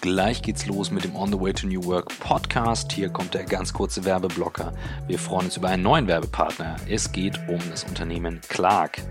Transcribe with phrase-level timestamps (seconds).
[0.00, 2.90] Gleich geht's los mit dem On the Way to New Work Podcast.
[2.90, 4.72] Hier kommt der ganz kurze Werbeblocker.
[5.06, 6.76] Wir freuen uns über einen neuen Werbepartner.
[6.88, 9.02] Es geht um das Unternehmen Clark.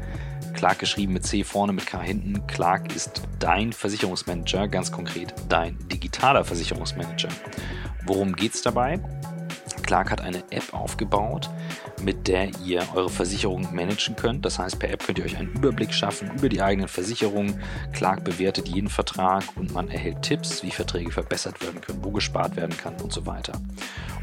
[0.56, 2.48] Clark geschrieben mit C vorne, mit K hinten.
[2.48, 7.30] Clark ist dein Versicherungsmanager, ganz konkret dein digitaler Versicherungsmanager.
[8.08, 9.00] Worum geht's dabei?
[9.90, 11.50] Clark hat eine App aufgebaut,
[12.00, 14.46] mit der ihr eure Versicherung managen könnt.
[14.46, 17.60] Das heißt, per App könnt ihr euch einen Überblick schaffen über die eigenen Versicherungen.
[17.92, 22.56] Clark bewertet jeden Vertrag und man erhält Tipps, wie Verträge verbessert werden können, wo gespart
[22.56, 23.54] werden kann und so weiter.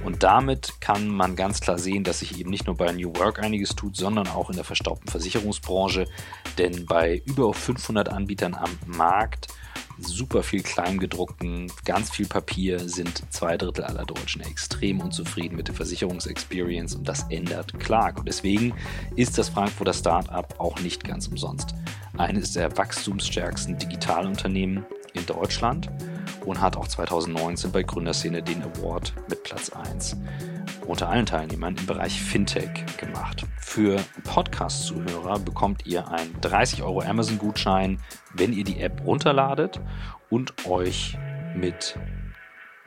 [0.05, 3.43] Und damit kann man ganz klar sehen, dass sich eben nicht nur bei New Work
[3.43, 6.07] einiges tut, sondern auch in der verstaubten Versicherungsbranche.
[6.59, 9.49] Denn bei über 500 Anbietern am Markt
[9.99, 15.75] super viel Kleingedruckten, ganz viel Papier, sind zwei Drittel aller Deutschen extrem unzufrieden mit der
[15.75, 18.19] Versicherungsexperience und das ändert Clark.
[18.19, 18.75] Und deswegen
[19.17, 21.75] ist das Frankfurter Startup auch nicht ganz umsonst.
[22.17, 24.85] Eines der wachstumsstärksten Digitalunternehmen
[25.17, 25.91] in Deutschland
[26.45, 30.17] und hat auch 2019 bei Gründerszene den Award mit Platz 1
[30.87, 33.45] unter allen Teilnehmern im Bereich Fintech gemacht.
[33.59, 38.01] Für Podcast-Zuhörer bekommt ihr einen 30 Euro Amazon-Gutschein,
[38.35, 39.81] wenn ihr die App runterladet
[40.31, 41.19] und euch
[41.57, 41.99] mit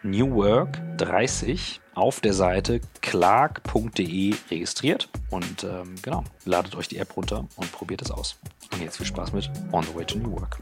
[0.03, 5.09] New Work 30 auf der Seite clark.de registriert.
[5.29, 8.39] Und ähm, genau, ladet euch die App runter und probiert es aus.
[8.71, 10.59] Und jetzt viel Spaß mit On the Way to New Work.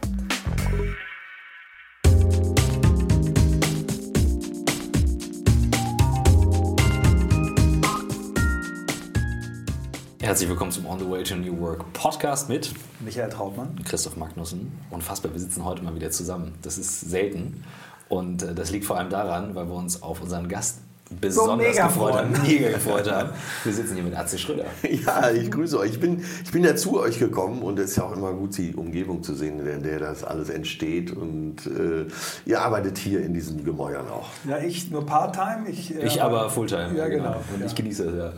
[10.28, 14.74] Herzlich willkommen zum On the Way to New Work Podcast mit Michael Trautmann, Christoph Magnussen.
[14.90, 16.54] Unfassbar, wir sitzen heute mal wieder zusammen.
[16.64, 17.64] Das ist selten.
[18.10, 20.80] Und äh, das liegt vor allem daran, weil wir uns auf unseren Gast
[21.22, 23.30] besonders so gefreut haben, mega gefreut haben.
[23.64, 24.66] Wir sitzen hier mit Atze Schröder.
[24.84, 25.92] Ja, ich grüße euch.
[25.92, 28.58] Ich bin, ich bin ja zu euch gekommen und es ist ja auch immer gut,
[28.58, 31.10] die Umgebung zu sehen, in der das alles entsteht.
[31.10, 32.06] Und äh,
[32.46, 34.28] ihr arbeitet hier in diesen Gemäuern auch.
[34.46, 35.70] Ja, ich nur Part-Time.
[35.70, 36.98] Ich, äh, ich aber Fulltime.
[36.98, 37.38] Ja, genau.
[37.54, 37.66] Und ja.
[37.66, 38.34] ich genieße es, ja.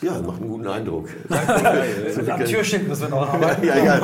[0.00, 1.08] Ja, macht einen guten Eindruck.
[1.28, 3.66] Am Türschild müssen wir noch arbeiten.
[3.66, 3.96] Ja, ja.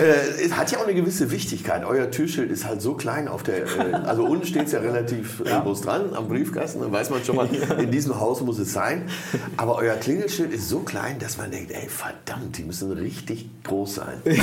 [0.00, 1.84] Äh, es hat ja auch eine gewisse Wichtigkeit.
[1.84, 5.42] Euer Türschild ist halt so klein auf der, äh, also unten steht es ja relativ
[5.44, 5.58] ja.
[5.60, 9.08] groß dran am Briefkasten, dann weiß man schon mal, in diesem Haus muss es sein.
[9.56, 13.96] Aber euer Klingelschild ist so klein, dass man denkt, ey, verdammt, die müssen richtig groß
[13.96, 14.22] sein.
[14.24, 14.38] ich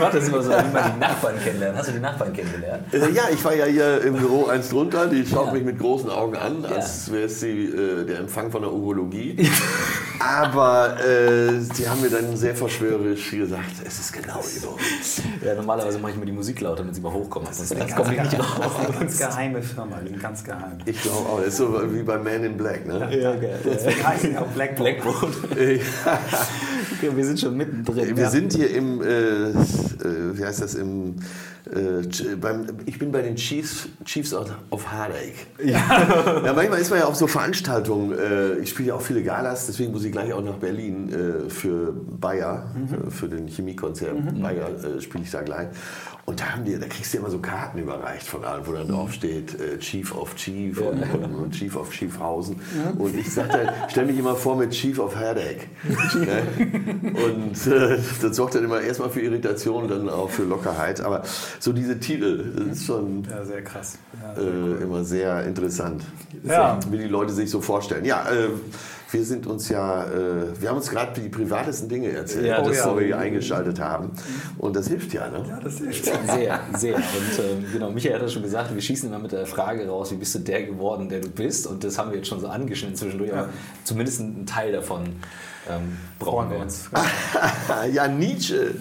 [0.00, 1.78] mache das immer so, wie man die Nachbarn kennenlernt.
[1.78, 2.92] Hast du die Nachbarn kennengelernt?
[2.92, 5.52] Äh, ja, ich war ja hier im Büro eins drunter, die schaut ja.
[5.52, 9.36] mich mit großen Augen an, als wäre es äh, der Empfang von der Urologie.
[10.22, 15.20] Aber äh, die haben mir dann sehr verschwörerisch gesagt, es ist genau über uns.
[15.44, 17.48] Ja, normalerweise mache ich mir die Musik laut, damit sie mal hochkommen.
[17.48, 20.78] Das ist eine ganz, ganz, ganz, ganz geheime Firma, die sind ganz geheim.
[20.84, 23.08] Ich glaube auch, das ist so wie bei Man in Black, ne?
[23.20, 23.50] Ja, okay.
[23.64, 25.00] Deswegen heißen auch Blackboard.
[25.02, 25.34] Blackboard.
[25.50, 28.16] okay, wir sind schon mittendrin.
[28.16, 28.30] Wir ja.
[28.30, 29.54] sind hier im, äh,
[30.38, 31.22] wie heißt das, im äh,
[32.40, 35.46] beim, ich bin bei den Chiefs, Chiefs of, of Heartache.
[35.62, 36.42] Ja.
[36.44, 36.52] ja.
[36.52, 38.18] manchmal ist man ja auf so Veranstaltungen.
[38.18, 41.50] Äh, ich spiele ja auch viele Galas, deswegen muss ich gleich auch nach Berlin äh,
[41.50, 43.08] für Bayer, mhm.
[43.08, 44.42] Äh, für den Chemiekonzern mhm.
[44.42, 45.68] Bayer äh, spiele ich da gleich.
[46.24, 48.86] Und da, haben die, da kriegst du immer so Karten überreicht von allen, wo dann
[48.86, 50.86] drauf steht äh, Chief of Chief ja.
[50.86, 52.60] und, und, und, Chief of Chiefhausen.
[52.76, 52.92] Ja.
[52.96, 55.66] Und ich stelle mich immer vor mit Chief of Headache.
[56.14, 56.42] ne?
[57.02, 61.00] Und äh, das sorgt dann immer erstmal für Irritation, dann auch für Lockerheit.
[61.00, 61.24] Aber
[61.60, 63.98] so diese Titel, das ist schon ja, sehr krass.
[64.20, 64.78] Ja, sehr cool.
[64.80, 66.02] äh, immer sehr interessant,
[66.44, 66.78] ja.
[66.90, 68.04] wie die Leute sich so vorstellen.
[68.04, 68.48] Ja, äh,
[69.12, 72.98] wir sind uns ja, äh, wir haben uns gerade die privatesten Dinge erzählt, ja, bevor
[72.98, 74.10] wir hier eingeschaltet haben.
[74.58, 75.44] Und das hilft ja, ne?
[75.46, 76.04] Ja, das hilft.
[76.04, 76.96] Sehr, sehr.
[76.96, 77.02] Und
[77.38, 80.16] ähm, genau, Michael hat das schon gesagt, wir schießen immer mit der Frage raus, wie
[80.16, 81.66] bist du der geworden, der du bist?
[81.66, 83.40] Und das haben wir jetzt schon so angeschnitten zwischendurch, ja.
[83.40, 83.48] aber
[83.84, 85.04] zumindest ein Teil davon
[85.68, 86.90] ähm, brauchen wir uns.
[87.92, 88.74] ja, Nietzsche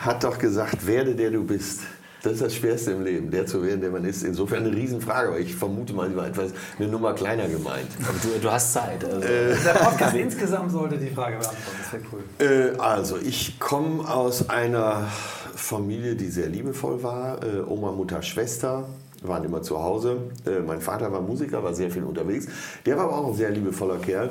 [0.00, 1.80] hat doch gesagt, werde der du bist.
[2.22, 4.22] Das ist das Schwerste im Leben, der zu werden, der man ist.
[4.24, 7.88] Insofern eine Riesenfrage, aber ich vermute mal, sie war etwas eine Nummer kleiner gemeint.
[8.06, 9.02] Aber du, du hast Zeit.
[9.02, 9.26] Also.
[9.26, 12.74] Äh, der Podcast insgesamt sollte die Frage beantworten, das wäre cool.
[12.76, 15.08] Äh, also, ich komme aus einer
[15.54, 17.42] Familie, die sehr liebevoll war.
[17.42, 18.86] Äh, Oma, Mutter, Schwester
[19.22, 20.18] waren immer zu Hause.
[20.46, 22.46] Äh, mein Vater war Musiker, war sehr viel unterwegs.
[22.84, 24.30] Der war aber auch ein sehr liebevoller Kerl.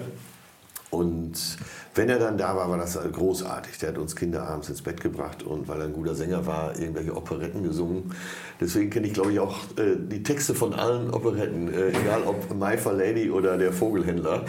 [0.92, 1.58] Und
[1.94, 3.78] wenn er dann da war, war das großartig.
[3.78, 6.80] Der hat uns Kinder abends ins Bett gebracht und weil er ein guter Sänger war,
[6.80, 8.12] irgendwelche Operetten gesungen.
[8.60, 12.54] Deswegen kenne ich, glaube ich, auch äh, die Texte von allen Operetten, äh, egal ob
[12.56, 14.46] My Fair Lady oder Der Vogelhändler.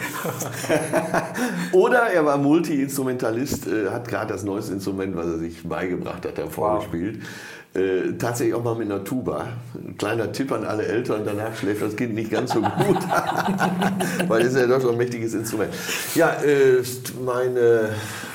[1.73, 6.39] oder er war Multi-Instrumentalist, äh, hat gerade das neueste Instrument, was er sich beigebracht hat,
[6.51, 7.21] vorgespielt.
[7.21, 7.29] Wow.
[7.73, 9.47] Äh, tatsächlich auch mal mit einer Tuba.
[9.75, 12.97] Ein kleiner Tipp an alle Eltern, danach schläft das Kind nicht ganz so gut,
[14.27, 15.73] weil es ist ja doch schon ein mächtiges Instrument.
[16.13, 16.83] Ja, äh,
[17.23, 17.91] meine,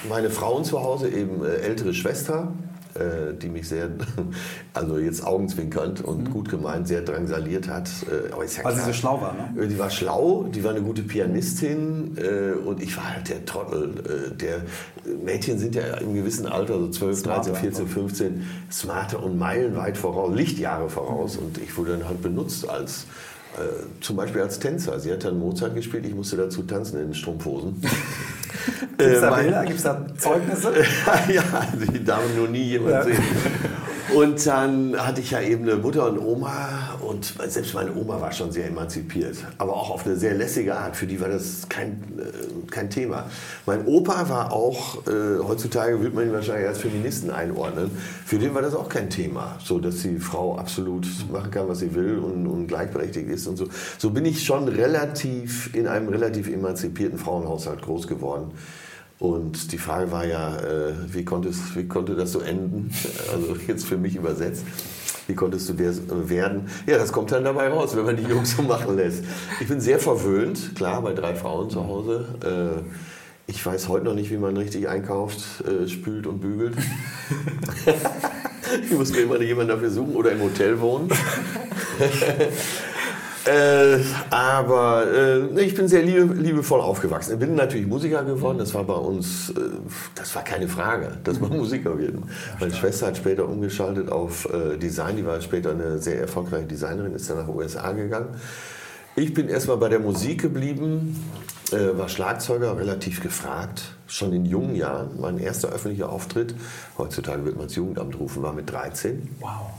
[0.08, 2.50] meine Frauen zu Hause, eben äh, ältere Schwester,
[2.98, 3.88] äh, die mich sehr,
[4.74, 6.30] also jetzt augenzwinkernd und Mhm.
[6.32, 7.88] gut gemeint, sehr drangsaliert hat.
[8.10, 8.92] Äh, aber ist ja Weil sie klar.
[8.92, 9.62] so schlau war, ne?
[9.62, 13.44] Äh, Die war schlau, die war eine gute Pianistin äh, und ich war halt der
[13.44, 14.30] Trottel.
[14.32, 14.62] Äh, der
[15.24, 19.96] Mädchen sind ja im gewissen Alter, so 12, Smarter 13, 14, 15, smarter und meilenweit
[19.96, 21.36] voraus, Lichtjahre voraus.
[21.36, 23.06] Und ich wurde dann halt benutzt als
[23.56, 24.98] äh, zum Beispiel als Tänzer.
[25.00, 27.80] Sie hat dann Mozart gespielt, ich musste dazu tanzen in Strumpfhosen.
[28.96, 29.64] Gibt es da mein- Bilder?
[29.64, 30.72] Gibt es da Zeugnisse?
[31.28, 31.42] ja,
[31.74, 33.02] die Dame nur nie jemand Ja.
[33.04, 33.22] sehen.
[34.14, 38.30] Und dann hatte ich ja eben eine Mutter und Oma und selbst meine Oma war
[38.30, 40.96] schon sehr emanzipiert, aber auch auf eine sehr lässige Art.
[40.96, 43.28] Für die war das kein, äh, kein Thema.
[43.66, 47.90] Mein Opa war auch, äh, heutzutage würde man ihn wahrscheinlich als Feministen einordnen,
[48.24, 51.80] für den war das auch kein Thema, so dass die Frau absolut machen kann, was
[51.80, 53.66] sie will und, und gleichberechtigt ist und so.
[53.98, 58.52] So bin ich schon relativ in einem relativ emanzipierten Frauenhaushalt groß geworden.
[59.18, 62.90] Und die Frage war ja, äh, wie, konnte es, wie konnte das so enden?
[63.32, 64.64] Also jetzt für mich übersetzt.
[65.26, 65.92] Wie konntest du der
[66.28, 66.68] werden?
[66.86, 69.24] Ja, das kommt dann dabei raus, wenn man die Jungs so machen lässt.
[69.60, 72.26] Ich bin sehr verwöhnt, klar, bei drei Frauen zu Hause.
[72.44, 72.82] Äh,
[73.48, 76.76] ich weiß heute noch nicht, wie man richtig einkauft, äh, spült und bügelt.
[78.84, 81.08] ich muss mir immer jemanden dafür suchen oder im Hotel wohnen.
[83.46, 84.00] Äh,
[84.30, 87.34] aber äh, ich bin sehr liebe, liebevoll aufgewachsen.
[87.34, 88.58] Ich bin natürlich Musiker geworden.
[88.58, 89.54] Das war bei uns, äh,
[90.16, 92.16] das war keine Frage, dass man Musiker wird.
[92.58, 95.16] Meine Schwester hat später umgeschaltet auf äh, Design.
[95.16, 98.34] Die war später eine sehr erfolgreiche Designerin, ist dann nach USA gegangen.
[99.14, 101.24] Ich bin erstmal bei der Musik geblieben,
[101.72, 105.20] äh, war Schlagzeuger, relativ gefragt, schon in jungen Jahren.
[105.20, 106.54] Mein erster öffentlicher Auftritt,
[106.98, 109.36] heutzutage wird man es Jugendamt rufen, war mit 13.
[109.40, 109.70] Wow.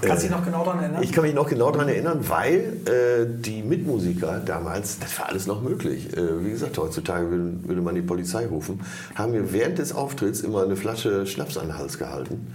[0.00, 1.02] Kannst du dich noch genau daran erinnern?
[1.02, 5.46] Ich kann mich noch genau daran erinnern, weil äh, die Mitmusiker damals, das war alles
[5.46, 6.16] noch möglich.
[6.16, 8.80] Äh, wie gesagt, heutzutage würde, würde man die Polizei rufen,
[9.14, 12.46] haben mir während des Auftritts immer eine Flasche Schnaps an den Hals gehalten.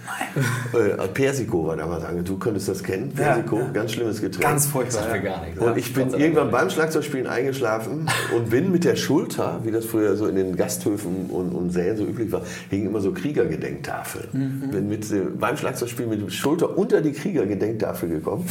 [0.73, 2.23] äh, Persico war damals ange.
[2.23, 3.69] Du könntest das kennen, Ja, Persico, ja.
[3.71, 4.43] ganz schlimmes Getränk.
[4.43, 5.15] Ganz furchtbar.
[5.15, 5.21] Ja.
[5.21, 5.59] gar nichts.
[5.61, 10.15] Und ich bin irgendwann beim Schlagzeugspielen eingeschlafen und bin mit der Schulter, wie das früher
[10.15, 14.69] so in den Gasthöfen und, und Sälen so üblich war, hingen immer so Kriegergedenktafeln.
[14.71, 18.47] Bin mit, äh, beim Schlagzeugspielen mit der Schulter unter die Kriegergedenktafel gekommen,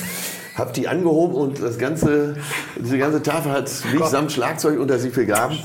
[0.56, 2.36] habe die angehoben und das ganze,
[2.76, 5.56] diese ganze Tafel hat mich samt Schlagzeug unter sich begraben.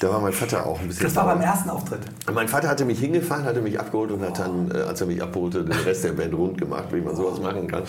[0.00, 2.00] Da war mein Vater auch ein bisschen Das war beim ersten Auftritt.
[2.32, 5.22] Mein Vater hatte mich hingefahren, hatte mich abgeholt und hat dann, äh, als er mich
[5.22, 7.82] abholte, den Rest der Band rund gemacht, wie man sowas machen kann.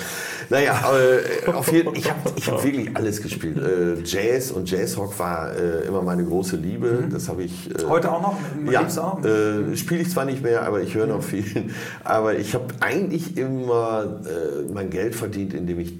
[0.49, 3.57] Naja, aber äh, auf jeden ich habe ich hab wirklich alles gespielt.
[3.57, 7.05] Äh, Jazz und Jazzrock war äh, immer meine große Liebe.
[7.09, 7.69] Das habe ich.
[7.69, 8.37] Äh, Heute auch noch?
[8.69, 9.23] ja, auch?
[9.23, 11.69] äh, spiele ich zwar nicht mehr, aber ich höre noch viel.
[12.03, 15.95] Aber ich habe eigentlich immer äh, mein Geld verdient, indem ich äh,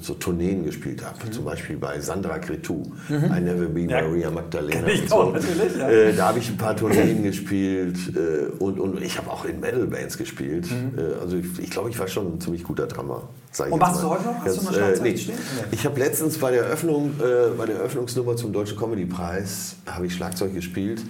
[0.00, 1.30] so Tourneen gespielt habe.
[1.32, 3.86] Zum Beispiel bei Sandra Cretu, I Never Be.
[3.86, 4.99] Maria Magdalena.
[5.08, 5.88] Natürlich, ja.
[5.88, 9.60] Äh, da habe ich ein paar Tourneen gespielt äh, und, und ich habe auch in
[9.60, 10.68] Metal-Bands gespielt.
[10.70, 13.16] Äh, also ich, ich glaube, ich war schon ein ziemlich guter Drummer.
[13.18, 13.64] Mhm.
[13.64, 14.44] Und jetzt machst du heute noch?
[14.44, 15.16] Hast du noch äh, Schlagzeug nee.
[15.16, 15.38] stehen?
[15.70, 17.12] Ich habe letztens bei der Eröffnung,
[17.56, 21.02] bei der Eröffnungsnummer zum Deutschen Comedy-Preis, habe ich Schlagzeug gespielt.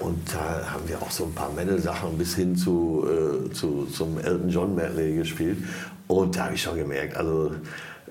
[0.00, 3.06] Und da haben wir auch so ein paar Metal-Sachen bis hin zu,
[3.52, 5.58] zu, zum Elton John Medley gespielt.
[6.06, 7.52] Und da habe ich schon gemerkt, also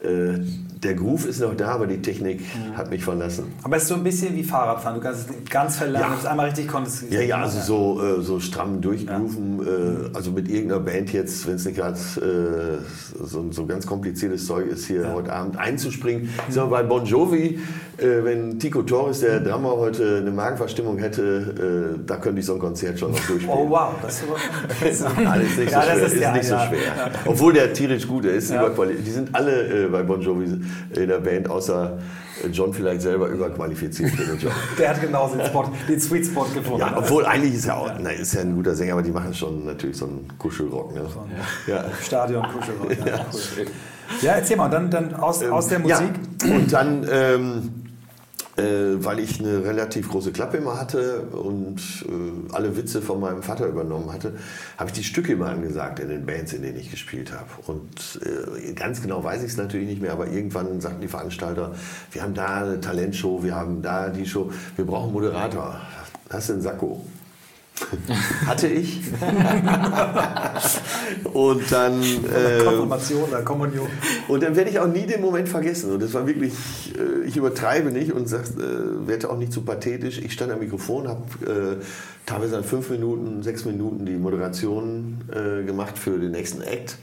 [0.04, 0.40] äh,
[0.81, 2.78] der Groove ist noch da, aber die Technik Mhm.
[2.78, 3.48] hat mich verlassen.
[3.63, 4.96] Aber es ist so ein bisschen wie Fahrradfahren.
[4.98, 6.01] Du kannst es ganz verlernen.
[6.01, 6.07] Ja.
[6.10, 7.12] Wenn du es einmal richtig konntest.
[7.12, 9.60] Ja, ja, also so, äh, so stramm durchgrooven,
[10.13, 14.46] äh, also mit irgendeiner Band jetzt, wenn es nicht gerade äh, so, so ganz kompliziertes
[14.46, 16.30] Zeug ist, hier heute Abend einzuspringen.
[16.47, 17.59] Ich sag mal, bei Bon Jovi,
[17.97, 22.59] äh, wenn Tico Torres, der Drummer, heute eine Magenverstimmung hätte, da könnte ich so ein
[22.59, 23.50] Konzert schon noch durchspielen.
[23.57, 24.21] Oh wow, das
[24.90, 26.06] ist Alles nicht so Ja, schwer.
[26.06, 26.68] ist ja, nicht so ja.
[26.68, 27.12] schwer.
[27.26, 28.50] Obwohl der tierisch gut ist.
[28.52, 28.69] Ja.
[28.69, 30.62] Die sind alle bei Bon Jovi
[30.96, 31.98] in der Band, außer
[32.52, 34.54] John vielleicht selber überqualifiziert für den Job.
[34.78, 36.80] Der hat genau den, Spot, den Sweet Spot gefunden.
[36.80, 39.34] Ja, obwohl eigentlich ist er auch, na, ist ja ein guter Sänger, aber die machen
[39.34, 40.94] schon natürlich so einen Kuschelrock.
[40.94, 41.02] Ne?
[41.68, 41.86] Ja.
[42.02, 42.90] Stadion Kuschelrock.
[43.06, 43.66] Ja, cool.
[44.22, 46.10] ja, erzähl mal, dann, dann aus, aus der Musik.
[46.44, 46.56] Ja.
[46.56, 47.89] Und dann, ähm, äh,
[49.04, 53.68] weil ich eine relativ große Klappe immer hatte und äh, alle Witze von meinem Vater
[53.68, 54.33] übernommen hatte,
[54.78, 57.49] habe ich die Stücke immer angesagt in den Bands, in denen ich gespielt habe.
[57.68, 61.73] Und äh, ganz genau weiß ich es natürlich nicht mehr, aber irgendwann sagten die Veranstalter,
[62.11, 65.80] wir haben da eine Talentshow, wir haben da die Show, wir brauchen Moderator.
[66.30, 67.06] Hast du einen Sakko?
[68.45, 69.02] Hatte ich.
[71.33, 72.02] und dann.
[72.02, 73.88] Äh, Konfirmation oder Kommunion.
[74.28, 75.92] und dann werde ich auch nie den Moment vergessen.
[75.94, 76.54] Und das war wirklich,
[76.98, 80.19] äh, ich übertreibe nicht und sag, äh, werde auch nicht zu pathetisch.
[80.19, 81.24] Ich stand am Mikrofon, habe
[82.26, 85.19] teilweise dann fünf Minuten, sechs Minuten die Moderation
[85.66, 86.98] gemacht für den nächsten Act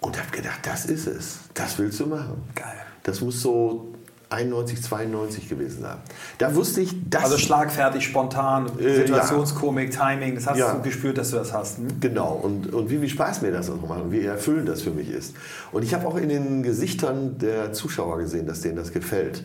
[0.00, 1.38] und habe gedacht, das ist es.
[1.54, 2.42] Das willst du machen.
[2.54, 2.80] Geil.
[3.02, 3.89] Das muss so
[4.30, 5.96] 91, 92 gewesen sein.
[6.38, 7.24] Da wusste ich, dass...
[7.24, 10.06] Also schlagfertig, spontan, äh, Situationskomik, ja.
[10.08, 10.72] Timing, das hast ja.
[10.72, 11.78] du gespürt, dass du das hast.
[11.78, 12.00] Hm?
[12.00, 14.92] Genau, und, und wie viel Spaß mir das auch macht und wie erfüllend das für
[14.92, 15.34] mich ist.
[15.72, 19.42] Und ich habe auch in den Gesichtern der Zuschauer gesehen, dass denen das gefällt.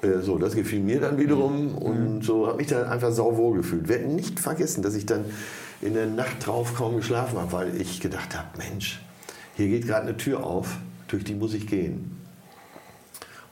[0.00, 1.78] Äh, so, das gefiel mir dann wiederum mhm.
[1.78, 3.86] und so habe ich dann einfach sauwohl gefühlt.
[3.86, 5.26] Wir werden nicht vergessen, dass ich dann
[5.82, 9.02] in der Nacht drauf kaum geschlafen habe, weil ich gedacht habe, Mensch,
[9.56, 12.15] hier geht gerade eine Tür auf, durch die muss ich gehen.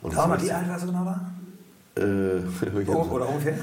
[0.05, 1.33] Und War mal die alt, was du genau war?
[1.97, 2.43] Äh,
[2.89, 3.57] oh, oder ungefähr?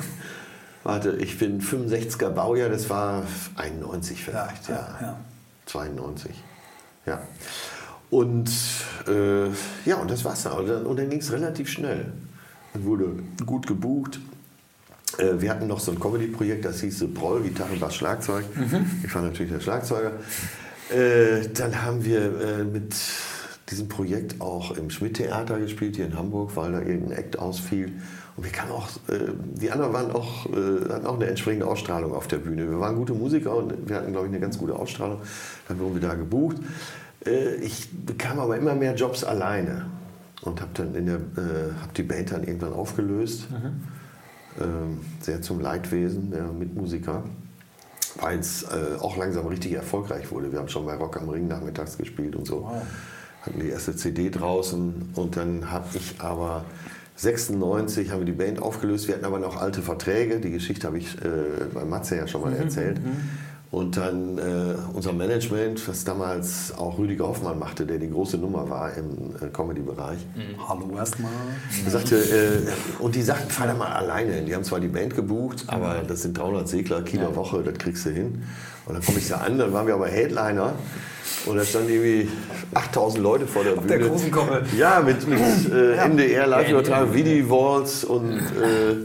[0.84, 3.24] Warte, ich bin 65er Baujahr, das war
[3.56, 4.76] 91 vielleicht, ja.
[4.76, 5.18] ja, ja.
[5.68, 6.32] 92,
[7.06, 7.22] ja.
[8.10, 8.50] Und
[9.08, 9.50] äh,
[9.86, 10.54] ja, und das war's dann.
[10.54, 12.12] Und dann, dann ging es relativ schnell.
[12.74, 13.14] Dann wurde
[13.46, 14.20] gut gebucht.
[15.20, 18.46] Äh, wir hatten noch so ein Comedy-Projekt, das hieß Proll, Gitarre, Bass, Schlagzeug.
[18.56, 19.04] Mhm.
[19.04, 20.14] Ich war natürlich der Schlagzeuger.
[20.90, 22.96] Äh, dann haben wir äh, mit
[23.72, 27.94] diesem Projekt auch im Schmidt-Theater gespielt, hier in Hamburg, weil da irgendein Act ausfiel.
[28.36, 32.14] Und wir kamen auch, äh, die anderen waren auch, äh, hatten auch eine entsprechende Ausstrahlung
[32.14, 32.70] auf der Bühne.
[32.70, 35.22] Wir waren gute Musiker und wir hatten, glaube ich, eine ganz gute Ausstrahlung.
[35.68, 36.58] Dann wurden wir da gebucht.
[37.26, 39.86] Äh, ich bekam aber immer mehr Jobs alleine
[40.42, 43.50] und habe dann in der, äh, hab die Band dann irgendwann aufgelöst.
[43.50, 43.84] Mhm.
[44.62, 47.24] Ähm, sehr zum Leidwesen der Mitmusiker
[48.20, 50.52] weil es äh, auch langsam richtig erfolgreich wurde.
[50.52, 52.64] Wir haben schon bei Rock am Ring nachmittags gespielt und so.
[52.64, 52.82] Wow.
[53.42, 56.66] Hatten die erste CD draußen und dann habe ich aber
[57.16, 59.08] 96 haben wir die Band aufgelöst.
[59.08, 60.40] Wir hatten aber noch alte Verträge.
[60.40, 63.04] Die Geschichte habe ich äh, bei Matze ja schon mal mhm, erzählt.
[63.04, 63.30] Mhm.
[63.72, 64.42] Und dann äh,
[64.94, 69.48] unser Management, was damals auch Rüdiger Hoffmann machte, der die große Nummer war im äh,
[69.48, 70.20] Comedy-Bereich.
[70.36, 70.68] Mhm.
[70.68, 71.32] Hallo erstmal.
[71.88, 74.46] Sagte, äh, und die sagten, fahr da mal alleine hin.
[74.46, 77.36] Die haben zwar die Band gebucht, aber das sind 300 Segler, Kieler ja.
[77.38, 78.44] Woche, das kriegst du hin.
[78.88, 80.74] Und dann komme ich da an, dann waren wir aber Headliner.
[81.46, 82.28] Und da standen irgendwie
[82.74, 84.00] 8000 Leute vor der Auf Bühne.
[84.00, 84.66] Der großen Koppel.
[84.78, 85.40] Ja, mit, mit
[85.72, 86.08] äh, ja.
[86.10, 88.98] MDR, Live-Übertragung, Vidi-Walls und äh,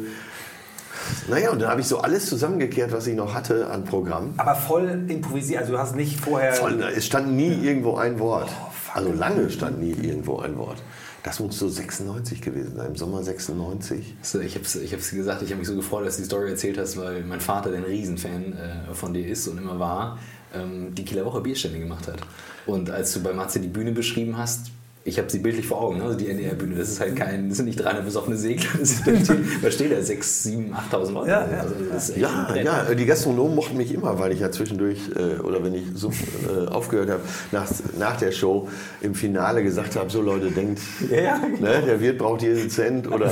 [1.28, 4.35] naja, und dann habe ich so alles zusammengekehrt, was ich noch hatte an Programm.
[4.37, 6.52] Aber voll improvisiert, also du hast nicht vorher...
[6.52, 8.49] Voll, es stand nie irgendwo ein Wort.
[8.50, 10.83] Oh, also lange stand nie irgendwo ein Wort.
[11.23, 14.14] Das muss so 96 gewesen sein, im Sommer 96.
[14.23, 16.50] So, ich habe es ich gesagt, ich habe mich so gefreut, dass du die Story
[16.50, 20.21] erzählt hast, weil mein Vater, der ein Riesenfan äh, von dir ist und immer war,
[20.54, 22.21] ähm, die Kieler Woche Bierstände gemacht hat.
[22.64, 24.71] Und als du bei Matze die Bühne beschrieben hast,
[25.06, 26.04] ich habe sie bildlich vor Augen, ne?
[26.04, 26.75] also die NDR-Bühne.
[26.75, 29.06] Das ist halt kein, das sind nicht 300 besoffene Segler, das ist
[29.62, 31.30] da stehen ja 6, 7, 8.000 Leute.
[31.30, 31.66] Ja, ja.
[31.92, 35.75] Also ja, ja, die Gastronomen mochten mich immer, weil ich ja zwischendurch, äh, oder wenn
[35.75, 37.20] ich so äh, aufgehört habe,
[37.52, 37.66] nach,
[37.98, 38.68] nach der Show
[39.00, 41.60] im Finale gesagt habe, so Leute, denkt, ja, genau.
[41.60, 43.30] ne, der Wirt braucht jeden Cent oder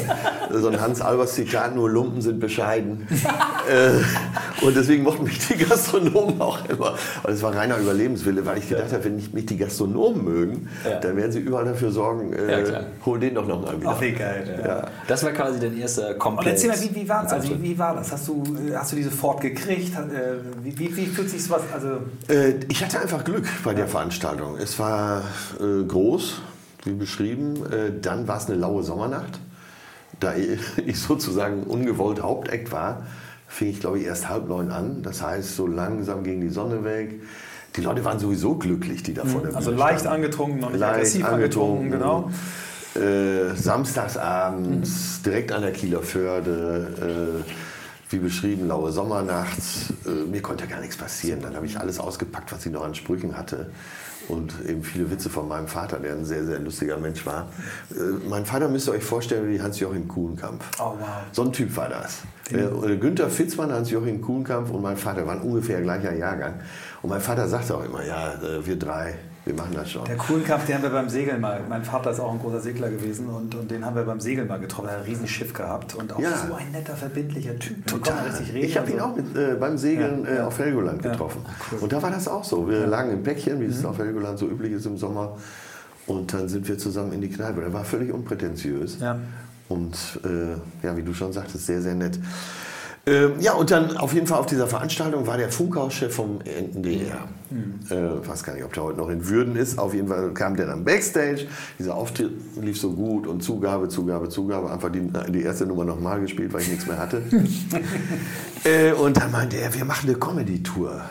[0.52, 3.08] so ein Hans-Albers-Zitat, nur Lumpen sind bescheiden.
[3.68, 6.94] äh, und deswegen mochten mich die Gastronomen auch immer.
[7.24, 10.68] Und es war reiner Überlebenswille, weil ich gedacht habe, wenn mich die Gastronomen mögen,
[11.02, 13.90] dann werden sie überall mal dafür sorgen, äh, ja, hol den doch nochmal wieder.
[13.90, 14.62] Ach, wie geil.
[14.64, 14.86] Ja.
[15.06, 16.46] Das war quasi dein erster komplett.
[16.46, 17.32] Und erzähl mal, wie, wie war das?
[17.32, 18.12] Also, wie, wie, war das?
[18.12, 19.94] Hast du, äh, hast du diese Fort gekriegt?
[19.94, 21.62] Äh, wie, wie, wie fühlt sich sowas?
[21.72, 24.56] Also äh, ich hatte einfach Glück bei der Veranstaltung.
[24.58, 25.22] Es war
[25.60, 26.42] äh, groß,
[26.84, 27.56] wie beschrieben.
[27.72, 29.40] Äh, dann war es eine laue Sommernacht.
[30.20, 30.34] Da
[30.86, 33.06] ich sozusagen ungewollt Hauptakt war,
[33.48, 35.02] fing ich, glaube ich, erst halb neun an.
[35.02, 37.20] Das heißt, so langsam ging die Sonne weg
[37.76, 40.16] die Leute waren sowieso glücklich, die da vor der Bühne Also leicht standen.
[40.24, 42.30] angetrunken, noch nicht leicht aggressiv angetrunken, genau.
[42.94, 45.22] Äh, samstagsabends, mhm.
[45.24, 47.50] direkt an der Kieler Förde, äh,
[48.10, 49.58] wie beschrieben, laue Sommernacht.
[50.06, 51.40] Äh, mir konnte gar nichts passieren.
[51.42, 53.70] Dann habe ich alles ausgepackt, was ich noch an Sprüchen hatte.
[54.28, 57.48] Und eben viele Witze von meinem Vater, der ein sehr, sehr lustiger Mensch war.
[57.90, 60.62] Äh, mein Vater müsst ihr euch vorstellen wie Hans-Joachim Kuhnkamp.
[60.78, 61.08] Oh, wow.
[61.32, 62.22] So ein Typ war das.
[62.50, 66.54] Äh, Günther Fitzmann, Hans-Joachim Kuhnkamp und mein Vater waren ungefähr gleicher Jahrgang.
[67.04, 70.06] Und mein Vater sagte auch immer, ja, äh, wir drei, wir machen das schon.
[70.06, 71.60] Der Kuhlenkampf, den haben wir beim Segeln mal.
[71.68, 74.48] Mein Vater ist auch ein großer Segler gewesen und, und den haben wir beim Segeln
[74.48, 74.88] mal getroffen.
[74.88, 76.30] Er hat ein Riesenschiff gehabt und auch ja.
[76.34, 77.86] so ein netter, verbindlicher Typ.
[77.86, 78.24] Total.
[78.54, 80.36] Ich habe ihn auch mit, äh, beim Segeln ja.
[80.36, 81.44] äh, auf Helgoland getroffen.
[81.70, 81.80] Cool.
[81.80, 82.66] Und da war das auch so.
[82.70, 83.70] Wir lagen im Päckchen, wie mhm.
[83.72, 85.36] es auf Helgoland so üblich ist im Sommer.
[86.06, 87.60] Und dann sind wir zusammen in die Kneipe.
[87.60, 88.96] Er war völlig unprätentiös.
[89.68, 89.94] Und
[90.24, 92.18] äh, ja, wie du schon sagtest, sehr, sehr nett.
[93.06, 97.28] Ähm, ja, und dann auf jeden Fall auf dieser Veranstaltung war der Funkhauschef vom NDR.
[97.50, 97.80] Mhm.
[97.90, 99.78] Äh, weiß gar nicht, ob der heute noch in Würden ist.
[99.78, 101.46] Auf jeden Fall kam der dann backstage.
[101.78, 104.70] Dieser Auftritt lief so gut und Zugabe, Zugabe, Zugabe.
[104.70, 107.22] Einfach die, die erste Nummer nochmal gespielt, weil ich nichts mehr hatte.
[108.64, 111.02] äh, und dann meinte er, wir machen eine Comedy-Tour.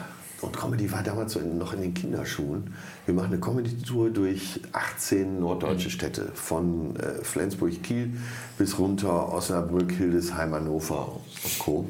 [0.44, 2.74] Und Comedy war damals noch in den Kinderschuhen.
[3.06, 5.92] Wir machen eine Comedy-Tour durch 18 norddeutsche mhm.
[5.92, 8.12] Städte, von äh, Flensburg, Kiel
[8.58, 11.88] bis runter Osnabrück, Hildesheim, Hannover und Co.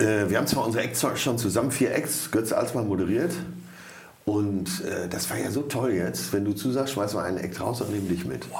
[0.00, 3.32] Äh, wir haben zwar unsere Acts schon zusammen, vier Acts, Götze Alsmann moderiert.
[4.24, 6.32] Und äh, das war ja so toll jetzt.
[6.32, 8.50] Wenn du zusagst, schmeiß mal einen Act raus und nehmen dich mit.
[8.50, 8.58] Wow.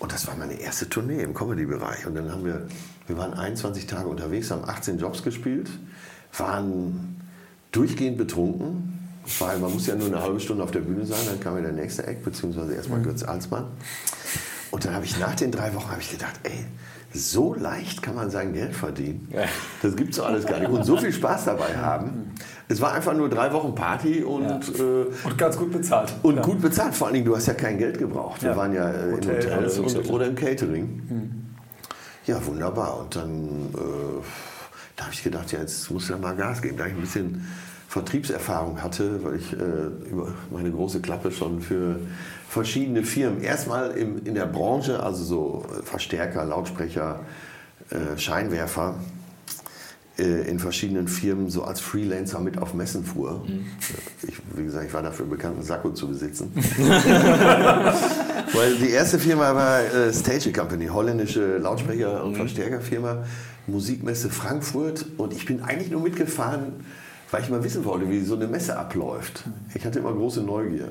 [0.00, 2.06] Und das war meine erste Tournee im Comedy-Bereich.
[2.06, 2.66] Und dann haben wir,
[3.06, 5.70] wir waren 21 Tage unterwegs, haben 18 Jobs gespielt,
[6.36, 7.11] waren
[7.72, 8.98] durchgehend betrunken,
[9.38, 11.62] weil man muss ja nur eine halbe Stunde auf der Bühne sein, dann kam ja
[11.62, 13.04] der nächste Eck, beziehungsweise erstmal mhm.
[13.04, 13.66] Götz Alsmann.
[14.70, 16.64] Und dann habe ich nach den drei Wochen ich gedacht, ey,
[17.14, 19.28] so leicht kann man sein Geld verdienen.
[19.82, 20.70] Das gibt es so alles gar nicht.
[20.70, 22.32] Und so viel Spaß dabei haben.
[22.68, 24.84] Es war einfach nur drei Wochen Party und, ja.
[24.84, 26.14] äh, und ganz gut bezahlt.
[26.22, 26.42] Und ja.
[26.42, 26.94] gut bezahlt.
[26.94, 28.42] Vor allen Dingen, du hast ja kein Geld gebraucht.
[28.42, 28.56] Wir ja.
[28.56, 30.84] waren ja äh, Hotel, in Hotels und, oder im Catering.
[30.84, 31.30] Mhm.
[32.26, 33.00] Ja, wunderbar.
[33.00, 33.30] Und dann
[33.74, 34.22] äh,
[34.96, 36.76] da habe ich gedacht, ja, jetzt muss ja mal Gas geben.
[36.76, 37.46] Da ich ein bisschen
[37.88, 39.56] Vertriebserfahrung hatte, weil ich äh,
[40.10, 42.00] über meine große Klappe schon für
[42.48, 47.20] verschiedene Firmen, erstmal im, in der Branche, also so Verstärker, Lautsprecher,
[47.90, 48.94] äh, Scheinwerfer,
[50.18, 53.44] äh, in verschiedenen Firmen so als Freelancer mit auf Messen fuhr.
[53.46, 53.66] Mhm.
[54.22, 56.52] Ich, wie gesagt, ich war dafür bekannt, einen Sakko zu besitzen.
[58.54, 62.36] Weil die erste Firma war äh, Stage Company, holländische Lautsprecher- und mhm.
[62.36, 63.24] Verstärkerfirma,
[63.66, 65.06] Musikmesse Frankfurt.
[65.16, 66.84] Und ich bin eigentlich nur mitgefahren,
[67.30, 69.44] weil ich mal wissen wollte, wie so eine Messe abläuft.
[69.74, 70.88] Ich hatte immer große Neugier.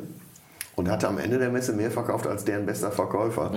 [0.75, 3.51] Und hatte am Ende der Messe mehr verkauft als deren bester Verkäufer.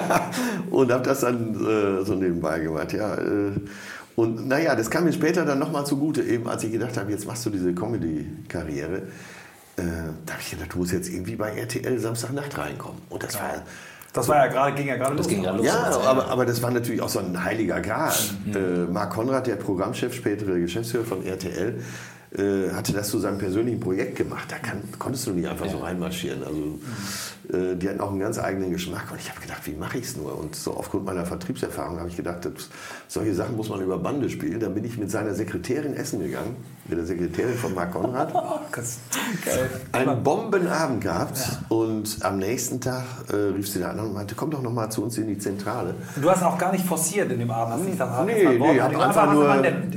[0.70, 2.92] und habe das dann äh, so nebenbei gemacht.
[2.92, 3.52] Ja, äh,
[4.16, 7.26] und naja, das kam mir später dann nochmal zugute, eben als ich gedacht habe, jetzt
[7.26, 9.02] machst du diese Comedy-Karriere.
[9.76, 9.82] Äh,
[10.24, 13.02] da habe ich gedacht, du musst jetzt irgendwie bei RTL Samstagnacht reinkommen.
[13.10, 13.62] Und das war
[14.14, 15.26] das war ja gerade, ging ja gerade los.
[15.26, 18.14] Ging ja, los ja aber, aber das war natürlich auch so ein heiliger Gral.
[18.46, 18.54] Mhm.
[18.54, 21.80] Äh, Marc Konrad, der Programmchef, spätere Geschäftsführer von RTL,
[22.36, 24.46] äh, hatte das zu seinem persönlichen Projekt gemacht.
[24.48, 25.72] Da kann, konntest du nicht einfach ja.
[25.72, 26.44] so reinmarschieren.
[26.44, 26.80] Also, mhm.
[27.72, 29.10] äh, die hatten auch einen ganz eigenen Geschmack.
[29.10, 30.38] Und ich habe gedacht, wie mache ich es nur?
[30.38, 32.70] Und so aufgrund meiner Vertriebserfahrung habe ich gedacht, das,
[33.08, 34.60] solche Sachen muss man über Bande spielen.
[34.60, 36.54] Dann bin ich mit seiner Sekretärin essen gegangen,
[36.86, 38.32] mit der Sekretärin von Marc Konrad.
[39.92, 41.38] Einen Bombenabend gehabt.
[41.38, 41.76] Ja.
[41.76, 44.90] Und am nächsten Tag äh, rief sie da an und meinte, komm doch noch mal
[44.90, 45.94] zu uns in die Zentrale.
[46.20, 47.74] Du hast auch gar nicht forciert in dem Abend.
[47.74, 49.48] Hast nicht gesagt, nee, nee, ich habe einfach, nur,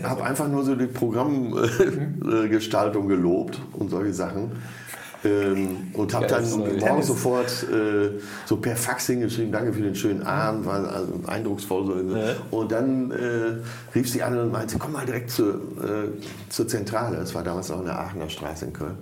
[0.03, 1.49] hab einfach nur so die Programm...
[1.49, 2.17] Mhm.
[2.27, 4.51] Äh, Gestaltung gelobt und solche Sachen.
[5.23, 6.43] Ähm, und habe dann
[6.79, 11.85] morgens sofort äh, so per Fax hingeschrieben, danke für den schönen Abend, war also eindrucksvoll.
[11.85, 12.15] So.
[12.15, 12.33] Ja.
[12.51, 16.09] Und dann äh, rief sie an und meinte, komm mal direkt zur, äh,
[16.49, 17.17] zur Zentrale.
[17.17, 18.97] Das war damals noch in der Aachener Straße in Köln.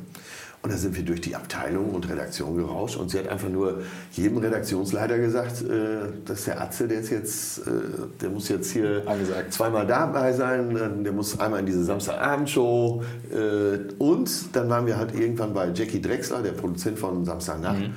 [0.61, 3.83] Und da sind wir durch die Abteilung und Redaktion gerauscht und sie hat einfach nur
[4.13, 7.71] jedem Redaktionsleiter gesagt, äh, dass der Atze, der ist jetzt, äh,
[8.19, 9.53] der muss jetzt hier Angesagt.
[9.53, 15.13] zweimal dabei sein, der muss einmal in diese Samstagabendshow äh, und dann waren wir halt
[15.13, 17.93] irgendwann bei Jackie Drexler, der Produzent von Samstagnacht mhm.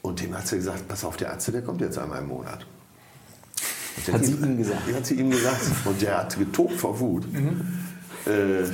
[0.00, 2.64] und dem hat sie gesagt, pass auf, der Atze, der kommt jetzt einmal im Monat.
[4.12, 4.82] Hat sie ihm gesagt?
[4.94, 7.32] Hat sie ihm gesagt und der hat getobt vor Wut.
[7.32, 7.60] Mhm.
[8.26, 8.64] Äh,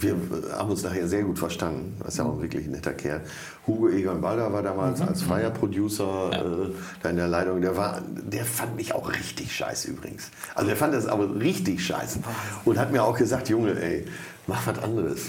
[0.00, 0.16] wir
[0.56, 1.96] haben uns nachher sehr gut verstanden.
[1.98, 3.20] Das ist ja auch ein wirklich netter Kerl.
[3.66, 5.08] Hugo Egon Balder war damals mhm.
[5.08, 6.40] als freier Producer ja.
[6.40, 6.70] äh,
[7.02, 7.60] da in der Leitung.
[7.60, 10.30] Der, war, der fand mich auch richtig scheiße übrigens.
[10.54, 12.20] Also der fand das aber richtig scheiße.
[12.64, 14.06] Und hat mir auch gesagt, Junge, ey,
[14.46, 15.20] mach was anderes.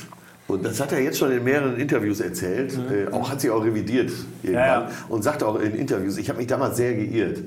[0.47, 2.77] Und das hat er jetzt schon in mehreren Interviews erzählt.
[2.77, 2.93] Mhm.
[2.93, 4.11] Äh, auch hat sich auch revidiert
[4.43, 4.53] irgendwann.
[4.53, 4.91] Ja, ja.
[5.09, 7.39] Und sagte auch in Interviews, ich habe mich damals sehr geirrt.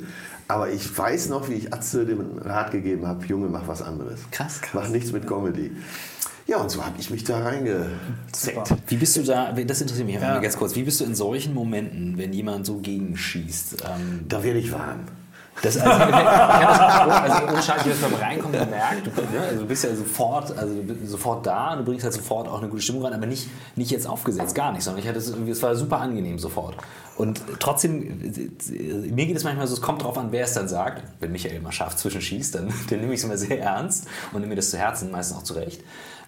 [0.49, 4.21] Aber ich weiß noch, wie ich Atze den Rat gegeben habe, Junge, mach was anderes.
[4.31, 4.85] Krass, krass.
[4.85, 5.73] Mach nichts mit Comedy.
[6.47, 8.75] Ja, und so habe ich mich da reingezeckt.
[8.87, 10.39] Wie bist du da, das interessiert mich ja.
[10.39, 13.85] ganz kurz, wie bist du in solchen Momenten, wenn jemand so gegenschießt?
[13.85, 15.01] Ähm, da werde ich warm.
[15.63, 19.61] Das, also, ich das, also ohne Scheiß, wenn du reinkommst, du merkst, du, ne, also
[19.63, 22.83] du bist ja sofort, also sofort da und du bringst halt sofort auch eine gute
[22.83, 25.75] Stimmung rein, aber nicht, nicht jetzt aufgesetzt, gar nicht, sondern ich hatte es, es war
[25.75, 26.77] super angenehm sofort.
[27.17, 28.19] Und trotzdem,
[29.15, 31.03] mir geht es manchmal so, es kommt darauf an, wer es dann sagt.
[31.21, 34.51] Wenn Michael mal scharf zwischenschießt, dann, dann nehme ich es immer sehr ernst und nehme
[34.51, 35.83] mir das zu Herzen, meistens auch zurecht.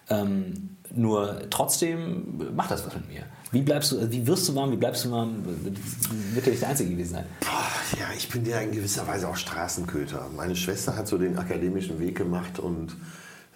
[0.09, 3.23] Ähm, nur trotzdem macht das was mit mir.
[3.51, 5.43] Wie bleibst du, wie wirst du warm, wie bleibst du warm?
[6.35, 7.25] Wird ja nicht der Einzige gewesen sein.
[7.41, 10.27] Boah, ja, ich bin ja in gewisser Weise auch Straßenköter.
[10.37, 12.95] Meine Schwester hat so den akademischen Weg gemacht und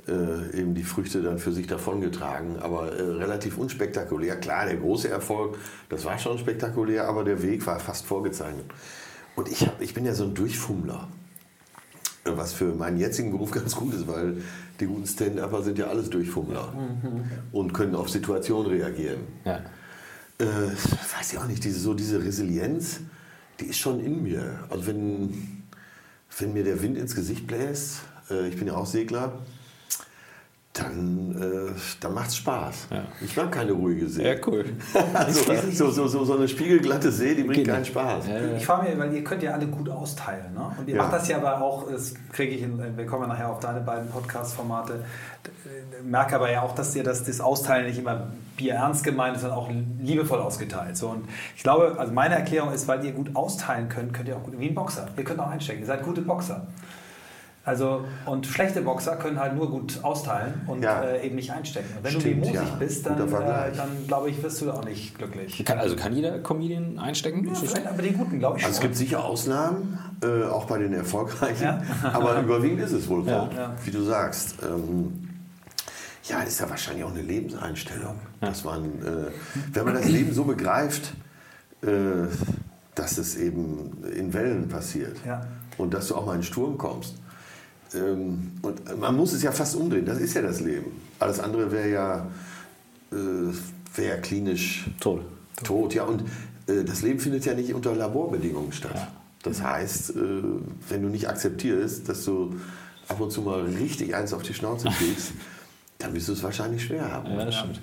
[0.09, 4.37] äh, eben die Früchte dann für sich davongetragen, aber äh, relativ unspektakulär.
[4.37, 5.59] Klar, der große Erfolg,
[5.91, 8.67] das war schon spektakulär, aber der Weg war fast vorgezeichnet.
[9.37, 11.09] Und ich, hab, ich bin ja so ein Durchfummler.
[12.25, 14.37] Was für meinen jetzigen Beruf ganz gut ist, weil
[14.79, 17.25] die guten Stand-Upper sind ja alles Durchfummler mhm.
[17.51, 19.21] und können auf Situationen reagieren.
[19.45, 19.57] Ja.
[20.39, 23.01] Äh, weiß ich auch nicht, diese, so diese Resilienz,
[23.61, 24.61] die ist schon in mir.
[24.71, 25.65] Also wenn,
[26.39, 29.41] wenn mir der Wind ins Gesicht bläst, äh, ich bin ja auch Segler,
[30.73, 32.87] dann, äh, dann macht es Spaß.
[32.91, 33.05] Ja.
[33.21, 34.27] Ich mag keine ruhige See.
[34.27, 34.65] Ja, cool.
[35.15, 38.27] also, so, so, so, so eine spiegelglatte See, die bringt keinen Spaß.
[38.27, 40.55] Ja, ich frage mich, weil ihr könnt ja alle gut austeilen.
[40.55, 40.75] Ne?
[40.79, 43.51] Und ihr macht das ja aber auch, das kriege ich, in, wir kommen ja nachher
[43.51, 45.05] auf deine beiden Podcast-Formate,
[46.03, 49.43] merke aber ja auch, dass dir das, das Austeilen nicht immer Bier ernst gemeint ist,
[49.43, 50.97] sondern auch liebevoll ausgeteilt.
[50.97, 54.37] So, und ich glaube, also meine Erklärung ist, weil ihr gut austeilen könnt, könnt ihr
[54.37, 55.09] auch gut, wie ein Boxer.
[55.19, 55.81] Ihr könnt auch einstecken.
[55.81, 56.67] Ihr seid gute Boxer.
[57.65, 61.03] Also, und schlechte Boxer können halt nur gut austeilen und ja.
[61.03, 61.97] äh, eben nicht einstecken.
[61.97, 62.77] Und wenn Stimmt, du wehmusig ja.
[62.77, 65.65] bist, dann, äh, dann glaube ich, wirst du auch nicht glücklich.
[65.65, 67.47] Kann, also kann jeder Comedian einstecken?
[67.47, 68.65] Ja, aber den guten, glaube ich.
[68.65, 71.85] Also es gibt sicher Ausnahmen, äh, auch bei den Erfolgreichen.
[72.13, 73.49] aber überwiegend ist es wohl so,
[73.85, 74.57] wie du sagst.
[74.63, 75.29] Ähm,
[76.25, 79.31] ja, das ist ja wahrscheinlich auch eine Lebenseinstellung, dass man, äh,
[79.73, 81.15] wenn man das Leben so begreift,
[81.83, 81.87] äh,
[82.97, 85.17] dass es eben in Wellen passiert
[85.79, 87.22] und dass du auch mal in den Sturm kommst
[87.95, 90.93] ähm, und man muss es ja fast umdrehen, das ist ja das Leben.
[91.19, 92.27] Alles andere wäre ja,
[93.13, 95.23] äh, wär klinisch tot.
[95.63, 95.95] tot.
[95.95, 96.23] Ja, und
[96.67, 98.95] äh, das Leben findet ja nicht unter Laborbedingungen statt.
[98.95, 99.09] Ja.
[99.43, 100.43] Das heißt, äh,
[100.89, 102.55] wenn du nicht akzeptierst, dass du
[103.09, 105.33] ab und zu mal richtig eins auf die Schnauze kriegst,
[106.03, 107.31] dann wirst du es wahrscheinlich schwer haben.
[107.31, 107.81] Ja, das stimmt.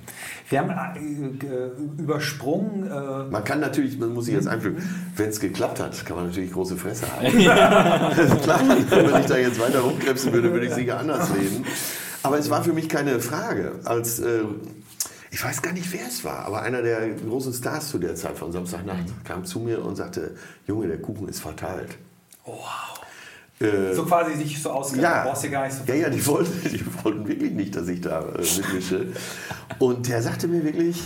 [0.50, 2.86] Wir haben äh, übersprungen.
[2.90, 4.84] Äh man kann natürlich, man muss sich jetzt einfügen,
[5.16, 7.40] wenn es geklappt hat, kann man natürlich große Fresse haben.
[7.40, 8.12] Ja.
[8.44, 11.66] Klar, wenn ich da jetzt weiter rumkrebsen würde, würde ich sicher anders leben.
[12.22, 14.20] Aber es war für mich keine Frage, als.
[14.20, 14.44] Äh,
[15.32, 18.36] ich weiß gar nicht, wer es war, aber einer der großen Stars zu der Zeit
[18.36, 20.36] von Samstagnacht kam zu mir und sagte:
[20.68, 21.98] Junge, der Kuchen ist verteilt.
[22.46, 23.00] Wow.
[23.62, 25.18] Äh, so quasi sich so ausgegangen.
[25.18, 27.88] Ja, brauchst du gar nicht so ja, ja, die wollten, die wollten wirklich nicht, dass
[27.88, 29.08] ich da äh, mitmische.
[29.80, 31.02] Und der sagte mir wirklich,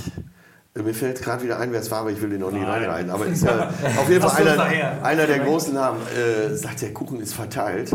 [0.75, 2.63] äh, mir fällt gerade wieder ein, wer es war, aber ich will den noch nie
[2.63, 3.09] reinreiten.
[3.09, 5.99] Aber ist ja auf jeden Fall einer, einer der großen Namen.
[6.15, 7.91] Äh, sagt, der Kuchen ist verteilt.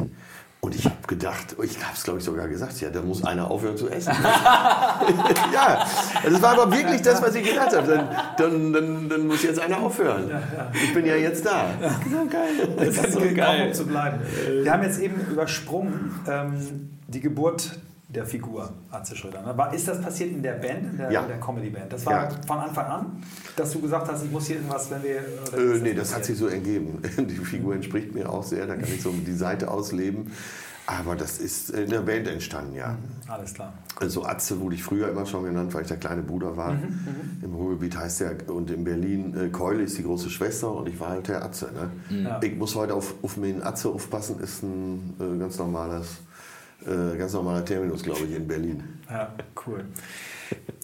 [0.60, 3.48] Und ich habe gedacht, ich habe es glaube ich sogar gesagt, ja, da muss einer
[3.50, 4.12] aufhören zu essen.
[5.54, 5.86] ja,
[6.24, 7.86] das war aber wirklich das, was ich gedacht habe.
[7.86, 10.30] Dann, dann, dann, dann, muss jetzt einer aufhören.
[10.74, 11.66] Ich bin ja jetzt da.
[12.10, 12.68] So geil.
[12.76, 13.68] Das ist so geil.
[13.68, 14.18] Um zu bleiben.
[14.62, 19.42] Wir haben jetzt eben übersprungen ähm, die Geburt der Figur Atze Schröder.
[19.42, 19.56] Ne?
[19.56, 21.26] War, ist das passiert in der Band, in der, ja.
[21.26, 21.92] der Comedy-Band?
[21.92, 22.30] Das war ja.
[22.46, 23.22] von Anfang an,
[23.54, 25.16] dass du gesagt hast, ich muss hier irgendwas, wenn wir...
[25.16, 27.02] Äh, nee, das, das hat sich so ergeben.
[27.18, 30.32] Die Figur entspricht mir auch sehr, da kann ich so die Seite ausleben.
[30.86, 32.92] Aber das ist in der Band entstanden, ja.
[32.92, 33.74] Mhm, alles klar.
[34.00, 36.72] Also Atze wurde ich früher immer schon genannt, weil ich der kleine Bruder war.
[36.72, 37.44] Mhm, mhm.
[37.44, 40.98] Im Ruhrgebiet heißt er, und in Berlin, äh, Keule ist die große Schwester und ich
[40.98, 41.70] war halt der Atze.
[41.74, 41.90] Ne?
[42.08, 42.24] Mhm.
[42.24, 42.40] Ja.
[42.42, 46.20] Ich muss heute auf, auf meinen Atze aufpassen, ist ein äh, ganz normales
[46.86, 48.82] äh, ganz normaler Terminus, glaube ich, in Berlin.
[49.10, 49.32] Ja,
[49.66, 49.84] cool.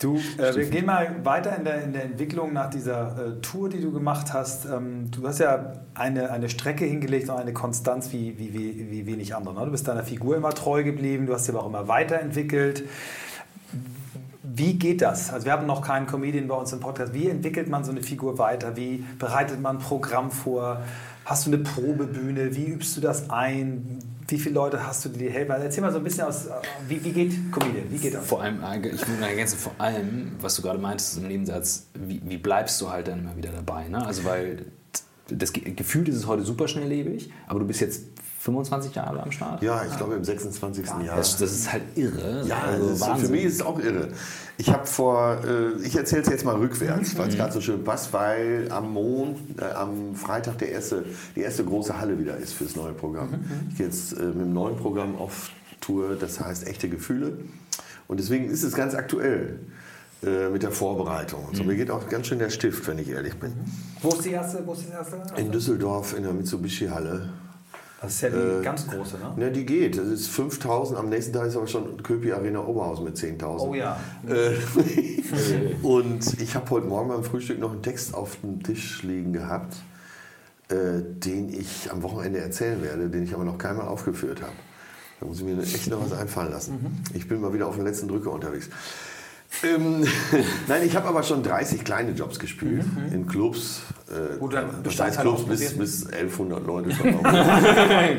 [0.00, 3.68] Du, äh, wir gehen mal weiter in der, in der Entwicklung nach dieser äh, Tour,
[3.68, 4.66] die du gemacht hast.
[4.66, 9.06] Ähm, du hast ja eine, eine Strecke hingelegt und eine Konstanz wie, wie, wie, wie
[9.06, 9.54] wenig andere.
[9.54, 9.64] Ne?
[9.64, 12.84] Du bist deiner Figur immer treu geblieben, du hast sie aber auch immer weiterentwickelt.
[14.42, 15.32] Wie geht das?
[15.32, 17.14] Also wir haben noch keinen Comedian bei uns im Podcast.
[17.14, 18.76] Wie entwickelt man so eine Figur weiter?
[18.76, 20.82] Wie bereitet man ein Programm vor?
[21.24, 22.54] Hast du eine Probebühne?
[22.54, 23.98] Wie übst du das ein?
[24.28, 25.52] Wie viele Leute hast du, die dir helfen?
[25.52, 26.46] Also erzähl mal so ein bisschen aus,
[26.88, 27.90] wie, wie geht Comedian?
[27.90, 28.26] Wie geht das?
[28.26, 32.20] Vor allem, äh, ich muss ergänzen, vor allem, was du gerade meintest im Nebensatz, wie,
[32.24, 33.88] wie bleibst du halt dann immer wieder dabei?
[33.88, 34.04] Ne?
[34.04, 34.66] Also, weil
[35.28, 38.02] das Gefühl ist es heute super schnelllebig, aber du bist jetzt
[38.44, 39.62] 25 Jahre am Start?
[39.62, 40.84] Ja, ich glaube im 26.
[40.84, 41.16] Ja, Jahr.
[41.16, 42.44] Das, das, ist halt irre.
[42.46, 44.08] Ja, also für mich ist es auch irre.
[44.58, 47.38] Ich habe vor, äh, ich erzähle es jetzt mal rückwärts, weil es mhm.
[47.38, 51.98] gerade so schön passt, weil am Mond, äh, am Freitag der erste, die erste große
[51.98, 53.30] Halle wieder ist fürs neue Programm.
[53.30, 53.68] Mhm.
[53.70, 55.48] Ich gehe jetzt äh, mit dem neuen Programm auf
[55.80, 57.38] Tour, das heißt echte Gefühle.
[58.08, 59.58] Und deswegen ist es ganz aktuell
[60.22, 61.46] äh, mit der Vorbereitung.
[61.46, 61.62] Und so.
[61.62, 61.70] Mhm.
[61.70, 63.54] Mir geht auch ganz schön der Stift, wenn ich ehrlich bin.
[64.02, 64.62] Wo ist die erste?
[64.66, 65.16] Wo ist die erste?
[65.40, 67.30] In Düsseldorf in der Mitsubishi-Halle.
[68.04, 69.32] Das ist ja die äh, ganz große, ne?
[69.36, 69.96] Ne, die geht.
[69.96, 70.98] Das ist 5000.
[70.98, 73.60] Am nächsten Tag ist aber schon Köpi Arena Oberhausen mit 10.000.
[73.60, 73.98] Oh ja.
[74.28, 74.54] Äh,
[75.82, 79.74] und ich habe heute Morgen beim Frühstück noch einen Text auf dem Tisch liegen gehabt,
[80.68, 84.52] äh, den ich am Wochenende erzählen werde, den ich aber noch keinmal aufgeführt habe.
[85.20, 86.74] Da muss ich mir echt noch was einfallen lassen.
[86.74, 87.16] Mhm.
[87.16, 88.68] Ich bin mal wieder auf den letzten Drücker unterwegs.
[89.62, 90.06] Ähm,
[90.68, 93.12] Nein, ich habe aber schon 30 kleine Jobs gespielt mhm.
[93.12, 93.82] in Clubs.
[94.08, 96.90] Äh, Gut, das Clubs bis, bis 1100 Leute.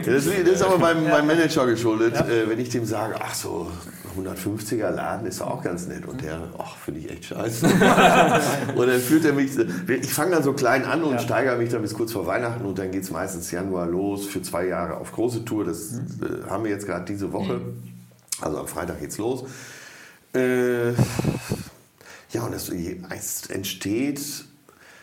[0.06, 2.16] das, ist aber meinem, meinem Manager geschuldet.
[2.16, 2.26] Ja.
[2.26, 3.70] Äh, wenn ich dem sage, ach so,
[4.18, 6.06] 150er Laden ist auch ganz nett.
[6.06, 7.66] Und der, ach, finde ich echt scheiße.
[8.76, 9.52] und dann führt er mich,
[9.88, 11.20] ich fange dann so klein an und ja.
[11.20, 14.42] steigere mich dann bis kurz vor Weihnachten und dann geht es meistens Januar los für
[14.42, 15.66] zwei Jahre auf große Tour.
[15.66, 16.46] Das mhm.
[16.46, 17.56] äh, haben wir jetzt gerade diese Woche.
[17.56, 17.84] Mhm.
[18.42, 19.46] Also am Freitag geht's los.
[20.36, 20.92] Äh,
[22.32, 24.22] ja, und es, es entsteht,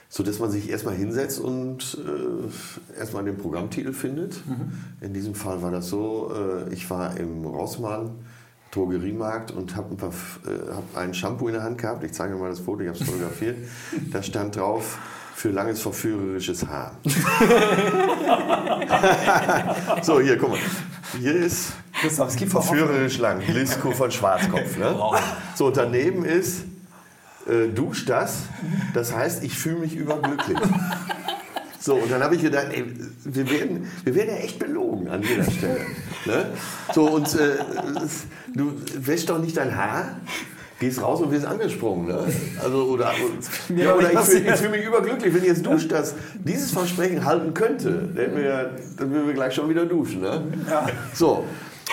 [0.09, 4.47] so dass man sich erstmal hinsetzt und äh, erstmal den Programmtitel findet.
[4.47, 4.73] Mhm.
[5.01, 8.27] In diesem Fall war das so, äh, ich war im Rossmann
[8.73, 12.05] Drogeriemarkt und habe ein, paar, äh, hab ein Shampoo in der Hand gehabt.
[12.05, 13.57] Ich zeige mal das Foto, ich habe es fotografiert.
[14.11, 14.99] Da stand drauf,
[15.35, 16.99] für langes verführerisches Haar.
[20.03, 20.59] so, hier, guck mal.
[21.19, 23.41] Hier ist Christoph, es gibt verführerisch lang.
[23.47, 24.77] Lisco von Schwarzkopf.
[24.77, 24.95] Ne?
[25.55, 26.65] So, daneben ist
[27.47, 28.43] äh, Dusch das.
[28.93, 30.59] Das heißt, ich fühle mich überglücklich.
[31.79, 32.85] So, und dann habe ich gedacht, ey,
[33.25, 35.81] wir werden, wir werden ja echt belogen an jeder Stelle.
[36.27, 36.47] Ne?
[36.93, 37.57] So, und äh,
[38.55, 40.21] du wäschst doch nicht dein Haar,
[40.79, 42.07] gehst raus und wirst angesprungen.
[42.07, 42.25] Ne?
[42.63, 43.13] Also, oder
[43.77, 48.09] ja, oder ich fühle fühl mich überglücklich, wenn jetzt Dusch das dieses Versprechen halten könnte,
[48.15, 50.21] dann, wir, dann würden wir gleich schon wieder duschen.
[50.21, 50.43] Ne?
[51.15, 51.45] So,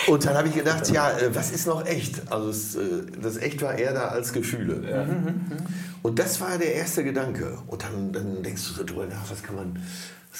[0.07, 2.31] und dann habe ich gedacht, ja, äh, was ist noch echt?
[2.31, 4.89] Also das, äh, das Echt war eher da als Gefühle.
[4.89, 5.05] Ja.
[6.01, 7.57] Und das war der erste Gedanke.
[7.67, 9.79] Und dann, dann denkst du so drüber nach, was kann man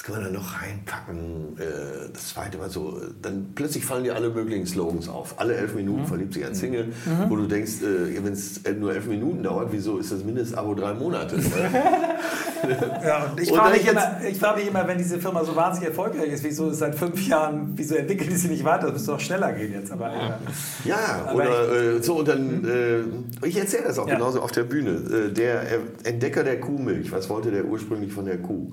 [0.00, 1.58] was kann man da noch reinpacken?
[1.58, 5.38] Äh, das zweite Mal so, dann plötzlich fallen dir alle möglichen Slogans auf.
[5.38, 6.06] Alle elf Minuten mhm.
[6.06, 7.28] verliebt sich ein Single, mhm.
[7.28, 10.94] wo du denkst, äh, wenn es nur elf Minuten dauert, wieso ist das Mindestabo drei
[10.94, 11.36] Monate?
[13.04, 15.90] ja, und ich frage mich, immer, ich frage mich immer, wenn diese Firma so wahnsinnig
[15.90, 18.84] erfolgreich ist, wieso ist seit fünf Jahren, wieso entwickelt die sich nicht weiter?
[18.86, 19.92] Das müsste doch schneller gehen jetzt.
[19.92, 20.38] Aber, ja,
[20.84, 24.14] ja aber oder äh, so, und dann, äh, ich erzähle das auch ja.
[24.14, 24.90] genauso auf der Bühne.
[24.92, 25.62] Äh, der
[26.04, 28.72] Entdecker der Kuhmilch, was wollte der ursprünglich von der Kuh?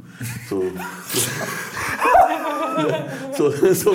[0.49, 0.63] So,
[3.37, 3.91] so, so, so,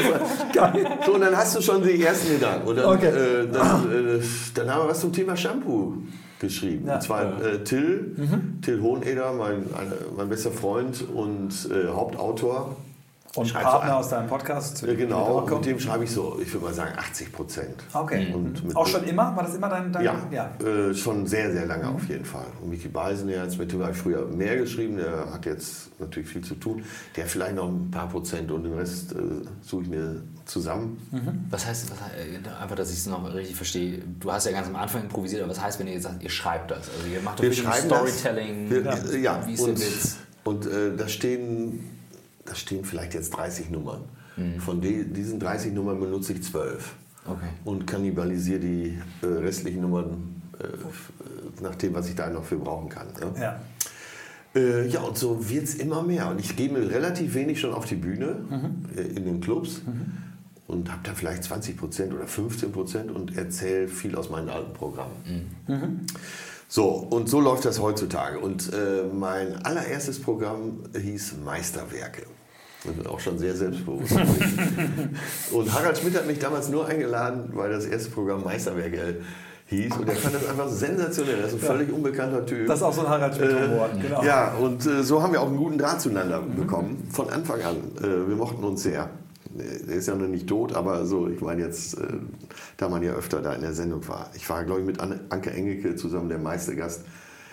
[1.13, 2.69] und dann hast du schon die ersten Gedanken.
[2.69, 3.07] Und dann, okay.
[3.07, 4.21] äh, dann, äh,
[4.55, 5.99] dann, haben wir was zum Thema Shampoo
[6.39, 6.87] geschrieben.
[6.87, 6.95] Ja.
[6.97, 8.61] Und zwar äh, Till, mhm.
[8.63, 9.67] Till Hoheneder, mein,
[10.17, 12.77] mein bester Freund und äh, Hauptautor
[13.35, 14.83] und Schreibst Partner aus deinem Podcast?
[14.83, 17.83] Ja, genau, mit dem schreibe ich so, ich würde mal sagen 80 Prozent.
[17.95, 18.31] Okay.
[18.35, 18.77] Und mhm.
[18.77, 19.35] Auch schon immer?
[19.35, 19.90] War das immer dein...
[19.90, 20.51] dein ja, ja.
[20.62, 21.97] Äh, schon sehr, sehr lange mhm.
[21.97, 22.47] auf jeden Fall.
[22.61, 26.42] Und Micky Beisenherz, mit dem habe ich früher mehr geschrieben, der hat jetzt natürlich viel
[26.42, 26.85] zu tun.
[27.16, 29.16] Der vielleicht noch ein paar Prozent und den Rest äh,
[29.62, 31.01] suche ich mir zusammen.
[31.11, 31.47] Mhm.
[31.49, 34.68] Was heißt, was, äh, einfach, dass ich es noch richtig verstehe, du hast ja ganz
[34.68, 36.90] am Anfang improvisiert, aber was heißt, wenn ihr jetzt sagt, ihr schreibt das?
[36.90, 39.47] Also ihr macht doch Storytelling, wir, ja, ja.
[39.47, 41.91] wie ist und, und äh, da stehen
[42.44, 44.02] da stehen vielleicht jetzt 30 Nummern.
[44.37, 44.61] Mhm.
[44.61, 46.94] Von die, diesen 30 Nummern benutze ich 12
[47.26, 47.48] okay.
[47.64, 52.88] und kannibalisiere die äh, restlichen Nummern äh, nach dem, was ich da noch für brauchen
[52.88, 53.09] kann.
[53.09, 53.40] Ne?
[53.40, 53.61] Ja.
[54.55, 56.31] Äh, ja, und so wird es immer mehr.
[56.31, 58.85] Und ich gehe mit relativ wenig schon auf die Bühne mhm.
[58.96, 60.32] Äh, in den Clubs mhm.
[60.73, 64.73] Und habe da vielleicht 20 Prozent oder 15 Prozent und erzähle viel aus meinen alten
[64.73, 65.51] Programmen.
[65.67, 65.75] Mhm.
[65.75, 66.01] mhm.
[66.69, 68.39] So, und so läuft das heutzutage.
[68.39, 72.23] Und äh, mein allererstes Programm hieß Meisterwerke.
[72.85, 74.17] Ich bin auch schon sehr selbstbewusst.
[75.53, 79.17] und Harald Schmidt hat mich damals nur eingeladen, weil das erste Programm Meisterwerke
[79.67, 79.99] hieß.
[79.99, 81.41] Und er fand das einfach sensationell.
[81.41, 82.67] Er ist ein völlig unbekannter Typ.
[82.67, 83.91] Das ist auch so ein Harald Schmidt-Humor.
[83.95, 84.25] Äh, genau.
[84.25, 86.57] Ja, und äh, so haben wir auch einen guten Draht zueinander mhm.
[86.57, 87.09] bekommen.
[87.13, 87.77] Von Anfang an.
[87.99, 89.11] Äh, wir mochten uns sehr
[89.55, 92.07] der ist ja noch nicht tot, aber so, ich meine jetzt, äh,
[92.77, 94.31] da man ja öfter da in der Sendung war.
[94.35, 97.03] Ich war, glaube ich, mit Anke Engelke zusammen der Meistergast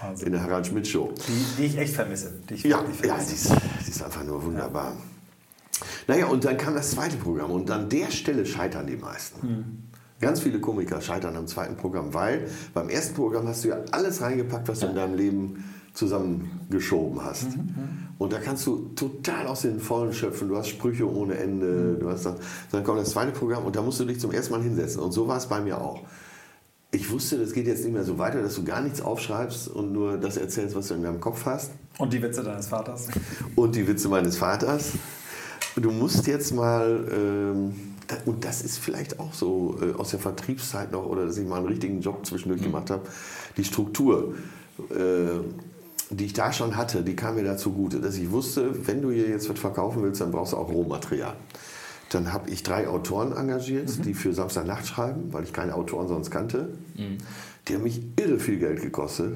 [0.01, 0.27] Wahnsinn.
[0.27, 1.13] in der Harald Schmidt Show.
[1.27, 2.33] Die, die ich echt vermisse.
[2.49, 3.07] Ich ja, vermisse.
[3.07, 3.51] ja die, ist,
[3.85, 4.93] die ist einfach nur wunderbar.
[4.93, 5.85] Ja.
[6.07, 9.41] Naja, und dann kam das zweite Programm und an der Stelle scheitern die meisten.
[9.41, 9.65] Hm.
[10.19, 14.21] Ganz viele Komiker scheitern am zweiten Programm, weil beim ersten Programm hast du ja alles
[14.21, 17.55] reingepackt, was du in deinem Leben zusammengeschoben hast.
[17.55, 20.49] Mhm, mhm, und da kannst du total aus den Vollen schöpfen.
[20.49, 21.65] Du hast Sprüche ohne Ende.
[21.65, 21.99] Mhm.
[22.01, 22.35] Du hast dann,
[22.69, 25.01] dann kommt das zweite Programm und da musst du dich zum ersten Mal hinsetzen.
[25.01, 26.01] Und so war es bei mir auch.
[26.91, 29.93] Ich wusste, das geht jetzt nicht mehr so weiter, dass du gar nichts aufschreibst und
[29.93, 31.71] nur das erzählst, was du in deinem Kopf hast.
[31.97, 33.07] Und die Witze deines Vaters.
[33.55, 34.93] Und die Witze meines Vaters.
[35.77, 37.73] Du musst jetzt mal, ähm,
[38.25, 41.57] und das ist vielleicht auch so äh, aus der Vertriebszeit noch, oder dass ich mal
[41.57, 42.65] einen richtigen Job zwischendurch mhm.
[42.65, 43.03] gemacht habe,
[43.55, 44.33] die Struktur.
[44.89, 45.39] Äh,
[46.09, 49.11] die ich da schon hatte, die kam mir dazu gute, dass ich wusste, wenn du
[49.11, 51.35] hier jetzt was verkaufen willst, dann brauchst du auch Rohmaterial.
[52.09, 54.01] Dann habe ich drei Autoren engagiert, mhm.
[54.01, 56.69] die für Samstagnacht schreiben, weil ich keine Autoren sonst kannte.
[56.95, 57.19] Mhm.
[57.67, 59.35] Die haben mich irre viel Geld gekostet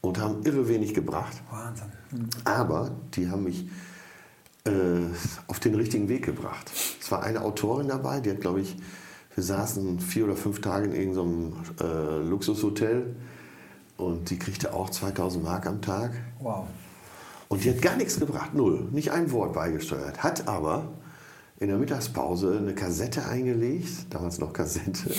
[0.00, 1.40] und haben irre wenig gebracht.
[1.50, 1.92] Wahnsinn.
[2.10, 2.28] Mhm.
[2.44, 3.68] Aber die haben mich
[4.64, 4.70] äh,
[5.46, 6.72] auf den richtigen Weg gebracht.
[7.00, 8.76] Es war eine Autorin dabei, die hat, glaube ich,
[9.36, 13.14] wir saßen vier oder fünf Tage in irgendeinem äh, Luxushotel
[14.00, 16.12] und die kriegte auch 2000 Mark am Tag.
[16.40, 16.66] Wow.
[17.48, 20.22] Und die hat gar nichts gebracht, null, nicht ein Wort beigesteuert.
[20.22, 20.84] Hat aber
[21.58, 25.10] in der Mittagspause eine Kassette eingelegt, damals noch Kassette,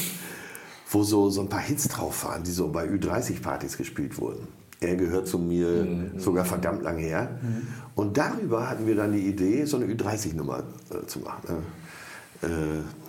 [0.90, 4.48] wo so, so ein paar Hits drauf waren, die so bei Ü30-Partys gespielt wurden.
[4.80, 6.20] Er gehört zu mir mhm.
[6.20, 7.38] sogar verdammt lang her.
[7.42, 7.68] Mhm.
[7.94, 11.58] Und darüber hatten wir dann die Idee, so eine Ü30-Nummer äh, zu machen.
[12.42, 12.48] Äh,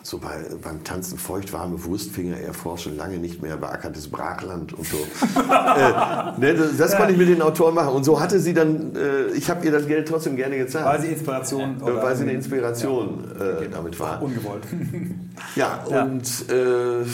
[0.02, 4.96] so bei, beim Tanzen feuchtwarme Wurstfinger erforschen, lange nicht mehr beackertes Brachland und so.
[5.36, 6.98] äh, ne, das, das ja.
[6.98, 7.94] konnte ich mit den Autoren machen.
[7.94, 10.86] Und so hatte sie dann, äh, ich habe ihr das Geld trotzdem gerne gezahlt.
[10.86, 13.60] Weil sie Inspiration äh, Weil sie eine Inspiration ja.
[13.60, 14.20] Äh, damit war.
[14.20, 14.64] Ungewollt.
[15.56, 17.04] ja, und äh,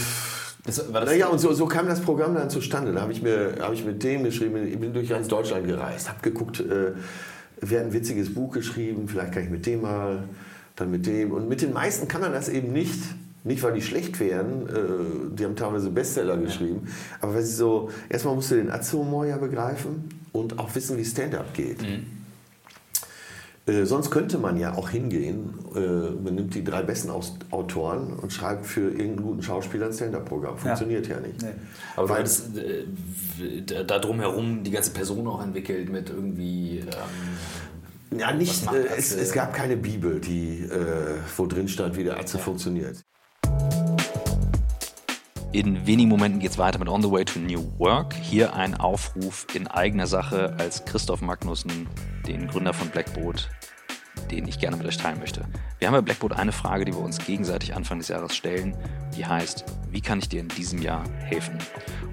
[0.64, 2.92] Das, naja, und so, so, kam das Programm dann zustande.
[2.92, 3.22] Da habe ich,
[3.60, 6.92] hab ich mit dem geschrieben, ich bin durch ganz Deutschland gereist, habe geguckt, äh,
[7.60, 10.24] wer hat ein witziges Buch geschrieben, vielleicht kann ich mit dem mal,
[10.80, 11.32] dann mit dem.
[11.32, 13.00] Und mit den meisten kann man das eben nicht.
[13.44, 16.88] Nicht, weil die schlecht wären, äh, die haben teilweise Bestseller geschrieben,
[17.20, 21.04] aber weil sie so, erstmal musst du den Atzo-Humor ja begreifen und auch wissen, wie
[21.04, 21.80] Stand-up geht.
[21.80, 22.06] Mhm.
[23.68, 28.14] Äh, sonst könnte man ja auch hingehen, äh, man nimmt die drei besten Aus Autoren
[28.14, 30.58] und schreibt für irgendeinen guten Schauspieler ein Stand-up-Programm.
[30.58, 31.42] Funktioniert ja, ja nicht.
[31.42, 31.48] Nee.
[31.96, 32.84] Aber weil es äh,
[33.62, 36.78] da drumherum die ganze Person auch entwickelt mit irgendwie.
[36.80, 36.86] Ähm,
[38.16, 38.72] ja, nicht.
[38.72, 42.42] Äh, es, es, gab keine Bibel, die, äh, wo drin stand, wie der Atze ja.
[42.42, 43.04] funktioniert.
[45.52, 48.14] In wenigen Momenten geht es weiter mit On the Way to New Work.
[48.14, 51.88] Hier ein Aufruf in eigener Sache als Christoph Magnussen,
[52.26, 53.48] den Gründer von Blackboat,
[54.30, 55.44] den ich gerne mit euch teilen möchte.
[55.78, 58.76] Wir haben bei Blackboard eine Frage, die wir uns gegenseitig Anfang des Jahres stellen,
[59.16, 61.58] die heißt, wie kann ich dir in diesem Jahr helfen?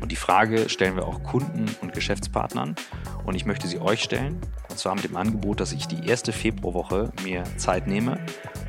[0.01, 2.75] Und die Frage stellen wir auch Kunden und Geschäftspartnern
[3.25, 6.32] und ich möchte sie euch stellen, und zwar mit dem Angebot, dass ich die erste
[6.32, 8.19] Februarwoche mir Zeit nehme,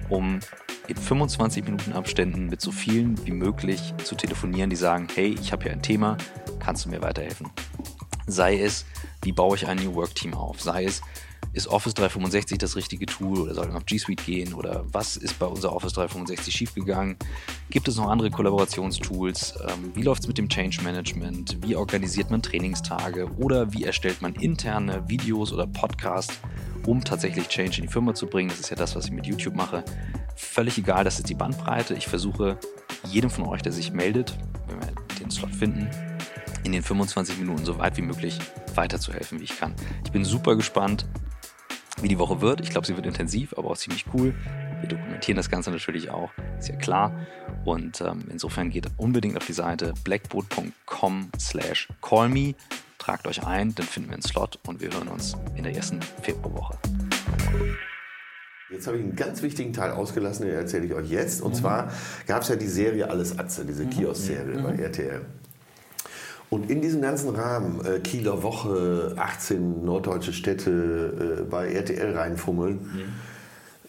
[0.08, 0.40] um
[0.88, 5.52] in 25 Minuten Abständen mit so vielen wie möglich zu telefonieren, die sagen, hey, ich
[5.52, 6.16] habe hier ein Thema,
[6.60, 7.50] kannst du mir weiterhelfen?
[8.26, 8.84] Sei es,
[9.22, 10.60] wie baue ich ein New Work Team auf?
[10.60, 11.02] Sei es,
[11.56, 15.16] ist Office 365 das richtige Tool oder soll ich auf G Suite gehen oder was
[15.16, 17.16] ist bei unser Office 365 schiefgegangen?
[17.70, 19.54] Gibt es noch andere Kollaborationstools?
[19.66, 21.56] Ähm, wie läuft es mit dem Change Management?
[21.62, 26.38] Wie organisiert man Trainingstage oder wie erstellt man interne Videos oder Podcasts,
[26.84, 28.50] um tatsächlich Change in die Firma zu bringen?
[28.50, 29.82] Das ist ja das, was ich mit YouTube mache.
[30.36, 31.94] Völlig egal, das ist die Bandbreite.
[31.94, 32.58] Ich versuche
[33.10, 34.36] jedem von euch, der sich meldet,
[34.68, 35.88] wenn wir den Slot finden,
[36.64, 38.38] in den 25 Minuten so weit wie möglich
[38.74, 39.74] weiterzuhelfen, wie ich kann.
[40.04, 41.06] Ich bin super gespannt,
[42.00, 42.60] wie die Woche wird.
[42.60, 44.34] Ich glaube, sie wird intensiv, aber auch ziemlich cool.
[44.80, 47.12] Wir dokumentieren das Ganze natürlich auch, ist ja klar.
[47.64, 52.54] Und ähm, insofern geht unbedingt auf die Seite blackboard.com slash callme.
[52.98, 56.00] Tragt euch ein, dann finden wir einen Slot und wir hören uns in der ersten
[56.22, 56.78] Februarwoche.
[58.68, 61.40] Jetzt habe ich einen ganz wichtigen Teil ausgelassen, den erzähle ich euch jetzt.
[61.40, 61.58] Und mhm.
[61.58, 61.92] zwar
[62.26, 63.90] gab es ja die Serie Alles Atze, diese mhm.
[63.90, 64.62] Kiosk-Serie mhm.
[64.62, 65.24] bei RTL.
[66.48, 72.74] Und in diesem ganzen Rahmen, äh, Kieler Woche, 18 norddeutsche Städte äh, bei RTL reinfummeln,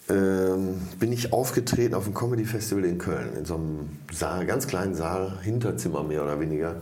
[0.09, 0.15] mhm.
[0.15, 4.67] ähm, bin ich aufgetreten auf dem Comedy Festival in Köln, in so einem Saal, ganz
[4.67, 6.81] kleinen Saal, Hinterzimmer mehr oder weniger,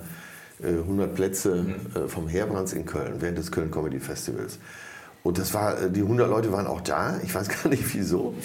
[0.63, 1.75] äh, 100 Plätze mhm.
[1.93, 4.59] Äh, vom Herbrands in Köln, während des Köln Comedy Festivals.
[5.25, 7.19] Und das war, äh, die 100 Leute waren auch da.
[7.23, 8.35] Ich weiß gar nicht wieso.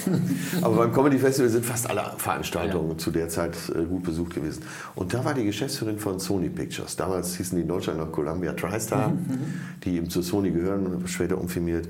[0.62, 2.96] Aber beim Comedy Festival sind fast alle Veranstaltungen ja.
[2.96, 4.62] zu der Zeit äh, gut besucht gewesen.
[4.94, 6.96] Und da war die Geschäftsführerin von Sony Pictures.
[6.96, 9.38] Damals hießen die in Deutschland noch Columbia TriStar, mhm, mhm.
[9.84, 11.86] die eben zu Sony gehören, später umfirmiert.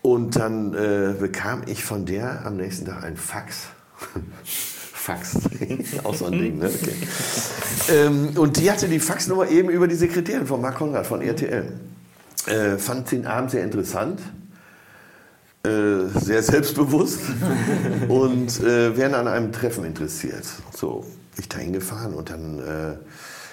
[0.00, 3.66] Und dann äh, bekam ich von der am nächsten Tag ein Fax.
[4.44, 5.36] Fax,
[6.04, 6.70] auch so ein Ding, ne?
[6.70, 6.94] Okay.
[7.90, 11.74] ähm, und die hatte die Faxnummer eben über die Sekretärin von Mark Konrad von RTL.
[12.46, 14.20] Äh, fand den Abend sehr interessant,
[15.64, 17.20] äh, sehr selbstbewusst
[18.08, 20.44] und äh, wären an einem Treffen interessiert.
[20.74, 21.04] So,
[21.36, 22.96] ich da hingefahren und dann äh,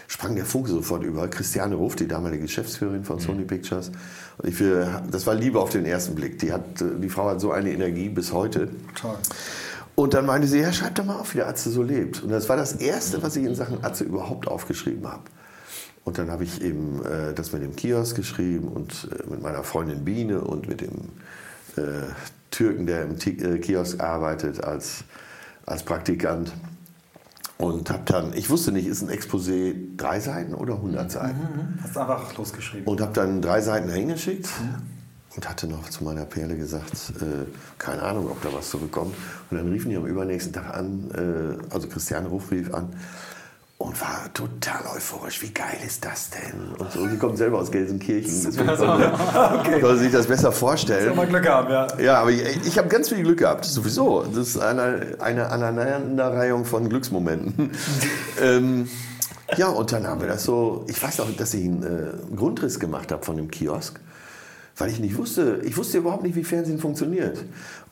[0.07, 1.27] sprang der Funke sofort über.
[1.27, 3.47] Christiane Ruf, die damalige Geschäftsführerin von Sony mhm.
[3.47, 3.91] Pictures.
[4.37, 6.39] Und ich will, das war Liebe auf den ersten Blick.
[6.39, 8.69] Die, hat, die Frau hat so eine Energie bis heute.
[8.99, 9.17] Toll.
[9.95, 12.21] Und dann meinte sie, ja, schreib doch mal auf, wie der Atze so lebt.
[12.21, 15.23] Und das war das Erste, was ich in Sachen Atze überhaupt aufgeschrieben habe.
[16.05, 19.63] Und dann habe ich eben äh, das mit dem Kiosk geschrieben und äh, mit meiner
[19.63, 21.09] Freundin Biene und mit dem
[21.77, 22.05] äh,
[22.51, 25.03] Türken, der im T äh, Kiosk arbeitet als,
[25.65, 26.53] als Praktikant.
[27.57, 31.39] Und habe dann, ich wusste nicht, ist ein Exposé drei Seiten oder 100 Seiten?
[31.39, 31.79] Mhm, mhm.
[31.81, 32.85] Hast du einfach losgeschrieben.
[32.85, 34.83] Und habe dann drei Seiten hingeschickt mhm.
[35.35, 37.45] und hatte noch zu meiner Perle gesagt, äh,
[37.79, 39.15] keine Ahnung, ob da was zurückkommt.
[39.49, 42.89] Und dann riefen die am übernächsten Tag an, äh, also Christiane Ruf rief an,
[43.77, 45.41] und war total euphorisch.
[45.41, 46.73] Wie geil ist das denn?
[46.77, 49.81] Und so, sie kommt selber aus Gelsenkirchen, deswegen also, okay.
[49.81, 51.07] konnte sich das besser vorstellen.
[51.07, 51.87] Das mal Glück haben, ja.
[51.99, 54.23] Ja, aber ich, ich habe ganz viel Glück gehabt, sowieso.
[54.23, 57.71] Das ist eine, eine Aneinanderreihung von Glücksmomenten.
[58.41, 58.87] ähm,
[59.57, 62.79] ja, und dann haben wir das so, ich weiß auch, dass ich einen äh, Grundriss
[62.79, 63.99] gemacht habe von dem Kiosk,
[64.77, 67.43] weil ich nicht wusste, ich wusste überhaupt nicht, wie Fernsehen funktioniert.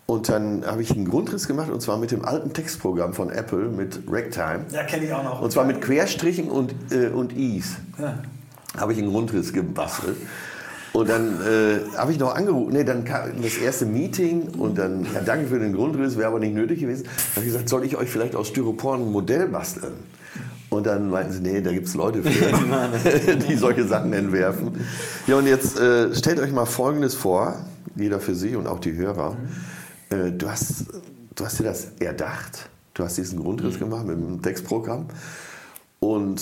[0.05, 3.69] Und dann habe ich einen Grundriss gemacht und zwar mit dem alten Textprogramm von Apple
[3.69, 4.65] mit Ragtime.
[4.71, 5.41] Ja, kenne ich auch noch.
[5.41, 7.77] Und zwar mit Querstrichen und, äh, und Is.
[7.97, 8.19] Ja.
[8.77, 10.17] Habe ich einen Grundriss gebastelt.
[10.91, 15.05] Und dann äh, habe ich noch angerufen, nee, dann kam das erste Meeting und dann,
[15.05, 17.03] ja, danke für den Grundriss, wäre aber nicht nötig gewesen.
[17.05, 19.93] Dann habe ich gesagt, soll ich euch vielleicht aus Styropor ein Modell basteln?
[20.69, 24.73] Und dann meinten sie, nee, da gibt es Leute für, die solche Sachen entwerfen.
[25.27, 27.55] Ja, und jetzt äh, stellt euch mal Folgendes vor,
[27.95, 29.31] jeder für sich und auch die Hörer.
[29.31, 29.72] Mhm
[30.31, 30.85] du, hast,
[31.35, 33.79] du hast dir das erdacht, du hast diesen Grundriss mhm.
[33.79, 35.07] gemacht mit dem Textprogramm
[35.99, 36.41] und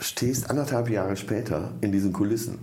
[0.00, 2.58] stehst anderthalb Jahre später in diesen Kulissen.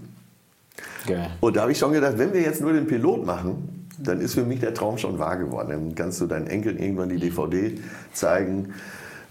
[1.06, 1.30] Geil.
[1.40, 4.34] Und da habe ich schon gedacht, wenn wir jetzt nur den Pilot machen, dann ist
[4.34, 5.70] für mich der Traum schon wahr geworden.
[5.70, 7.78] Dann kannst du deinen Enkeln irgendwann die DVD
[8.14, 8.74] zeigen.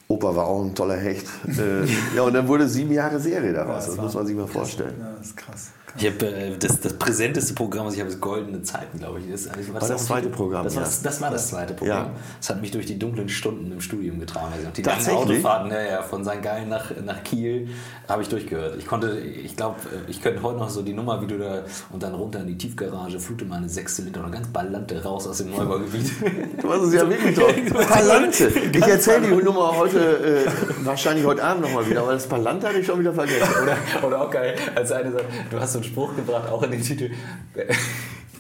[0.08, 1.26] Opa war auch ein toller Hecht.
[1.46, 3.86] Äh, ja, und dann wurde sieben Jahre Serie daraus.
[3.86, 4.94] das muss man sich mal vorstellen.
[4.98, 5.70] Ja, das ist krass.
[5.96, 9.30] Ich habe äh, das, das präsenteste Programm, was ich habe, ist Goldene Zeiten, glaube ich.
[9.30, 10.64] Das, war das, das zweite Programm.
[10.64, 10.88] Das war, ja.
[10.88, 12.06] das, das, war das zweite Programm.
[12.06, 12.10] Ja.
[12.38, 14.52] Das hat mich durch die dunklen Stunden im Studium getragen.
[14.54, 15.38] Also die langen Tatsächlich?
[15.38, 16.42] Autofahrten ja, ja, von St.
[16.42, 17.68] Gallen nach, nach Kiel
[18.08, 18.76] habe ich durchgehört.
[18.78, 19.76] Ich konnte, ich glaube,
[20.06, 22.58] ich könnte heute noch so die Nummer, wie du da und dann runter in die
[22.58, 26.12] Tiefgarage, flute meine sechs Zylinder und ganz Ballante raus aus dem Neubaugebiet.
[26.60, 27.54] Du hast es ja wirklich toll.
[27.88, 28.48] Palante.
[28.48, 30.50] Ich erzähle die Nummer heute, äh,
[30.84, 33.54] wahrscheinlich heute Abend nochmal wieder, aber das Palante hatte ich schon wieder vergessen.
[33.62, 36.70] Oder, oder auch geil, als eine sagt, du hast so einen Spruch gebracht, auch in
[36.72, 37.10] den Titel.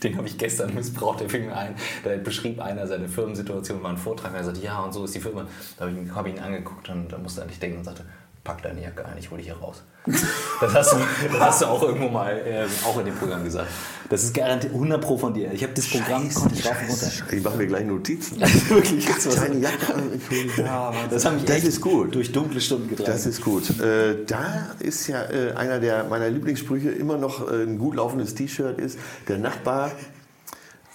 [0.02, 1.74] Den habe ich gestern missbraucht, der fing mir ein.
[2.04, 5.20] Da beschrieb einer seine Firmensituation, war ein Vortrag, er sagte, ja, und so ist die
[5.20, 5.46] Firma.
[5.76, 8.04] Da habe ich, hab ich ihn angeguckt und da musste eigentlich denken und sagte,
[8.48, 9.82] pack deine Jacke ein, ich hole dich hier raus.
[10.60, 10.96] Das hast du,
[11.30, 13.68] das hast du auch irgendwo mal ähm, auch in dem Programm gesagt.
[14.08, 15.52] Das ist garantiert 100 Pro von dir.
[15.52, 17.06] Ich habe das Programm, konnte ich rauf und runter.
[17.30, 18.40] Ich mache mir gleich Notizen.
[18.68, 19.36] Wirklich, jetzt was.
[19.36, 20.10] Deine Jacke an,
[20.56, 22.12] Ja, aber Das haben Das echt ist gut.
[22.14, 23.12] durch dunkle Stunden getragen.
[23.12, 23.70] Das ist gut.
[23.80, 28.34] Äh, da ist ja äh, einer der meiner Lieblingssprüche immer noch äh, ein gut laufendes
[28.34, 28.98] T-Shirt ist.
[29.28, 29.92] Der Nachbar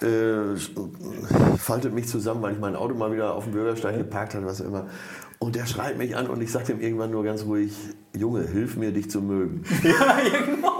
[0.02, 0.56] äh,
[1.56, 4.60] faltet mich zusammen, weil ich mein Auto mal wieder auf dem Bürgersteig geparkt hatte, was
[4.60, 4.86] auch immer.
[5.44, 7.76] Und der schreit mich an und ich sage ihm irgendwann nur ganz ruhig,
[8.16, 9.62] Junge, hilf mir, dich zu mögen.
[9.82, 10.16] ja,
[10.46, 10.72] genau.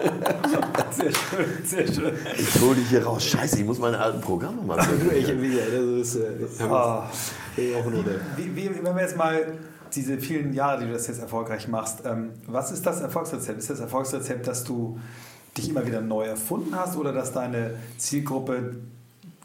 [0.90, 2.12] Sehr schön, sehr schön.
[2.36, 3.24] Ich hole dich hier raus.
[3.24, 5.42] Scheiße, ich muss meine alten Programme mal Ich, finden.
[5.42, 7.08] wieder, das ist äh, Ah.
[7.56, 9.54] Wie, wie, wenn wir jetzt mal
[9.94, 13.58] diese vielen Jahre, die du das jetzt erfolgreich machst, ähm, was ist das Erfolgsrezept?
[13.58, 14.98] Ist das Erfolgsrezept, dass du
[15.56, 18.74] dich immer wieder neu erfunden hast oder dass deine Zielgruppe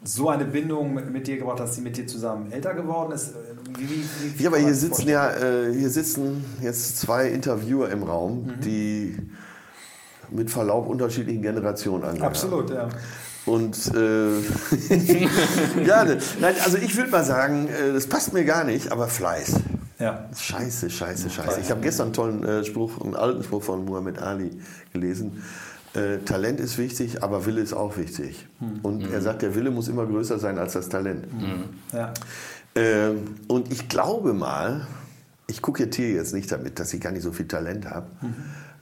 [0.06, 3.34] so eine Bindung mit, dir gebracht dass sie mit dir zusammen älter geworden ist?
[3.76, 5.08] Wie, wie, wie, Ja, aber hier sitzen vorstellen?
[5.08, 9.16] ja, äh, hier sitzen jetzt zwei Interviewer im Raum, die
[10.30, 12.28] mit Verlaub unterschiedlichen Generationen angehören.
[12.28, 12.88] Absolut, ja.
[13.46, 14.40] Und äh,
[15.84, 19.06] ja, ne, nein, also ich würde mal sagen, äh, das passt mir gar nicht, aber
[19.06, 19.60] Fleiß.
[20.00, 20.28] ja.
[20.36, 21.60] Scheiße, scheiße, scheiße.
[21.60, 24.50] Ich habe gestern einen tollen äh, Spruch, einen alten Spruch von Muhammad Ali
[24.92, 25.44] gelesen.
[25.96, 28.46] Äh, Talent ist wichtig, aber Wille ist auch wichtig.
[28.82, 31.26] Und er sagt, der Wille muss immer größer sein als das Talent.
[31.92, 32.12] ja.
[32.74, 34.86] Ähm, und ich glaube mal,
[35.46, 38.08] ich kokettiere jetzt nicht damit, dass ich gar nicht so viel Talent habe,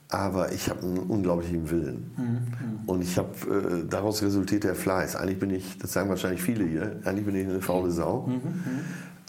[0.09, 2.83] aber ich habe einen unglaublichen Willen.
[2.87, 5.15] Und ich habe, äh, daraus resultiert der Fleiß.
[5.15, 8.29] Eigentlich bin ich, das sagen wahrscheinlich viele hier, eigentlich bin ich eine faule Sau.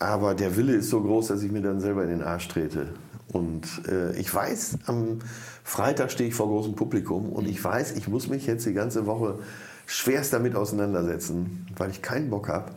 [0.00, 2.88] Aber der Wille ist so groß, dass ich mir dann selber in den Arsch trete.
[3.32, 5.18] Und äh, ich weiß, am
[5.66, 9.04] Freitag stehe ich vor großem Publikum und ich weiß, ich muss mich jetzt die ganze
[9.04, 9.40] Woche
[9.84, 12.70] schwerst damit auseinandersetzen, weil ich keinen Bock habe,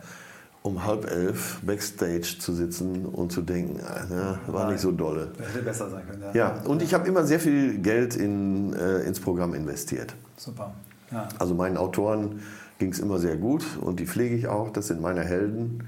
[0.62, 3.78] um halb elf backstage zu sitzen und zu denken,
[4.10, 5.30] na, war nicht so dolle.
[5.38, 6.20] Das hätte besser sein können.
[6.20, 10.16] Ja, Ja, und ich habe immer sehr viel Geld in, äh, ins Programm investiert.
[10.36, 10.74] Super.
[11.12, 11.28] Ja.
[11.38, 12.40] Also meinen Autoren
[12.80, 15.86] ging es immer sehr gut und die pflege ich auch, das sind meine Helden.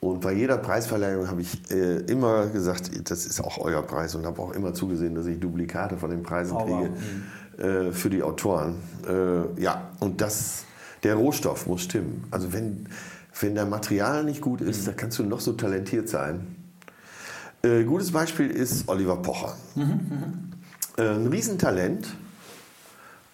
[0.00, 4.26] Und bei jeder Preisverleihung habe ich äh, immer gesagt, das ist auch euer Preis und
[4.26, 6.88] habe auch immer zugesehen, dass ich Duplikate von den Preisen Oh, wow.
[7.56, 8.76] kriege äh, für die Autoren.
[9.08, 10.64] Äh, ja, und das,
[11.02, 12.24] der Rohstoff muss stimmen.
[12.30, 12.88] Also wenn,
[13.40, 16.46] wenn der Material nicht gut ist, dann kannst du noch so talentiert sein.
[17.62, 19.56] Äh, gutes Beispiel ist Oliver Pocher.
[20.98, 22.14] Äh, ein Riesentalent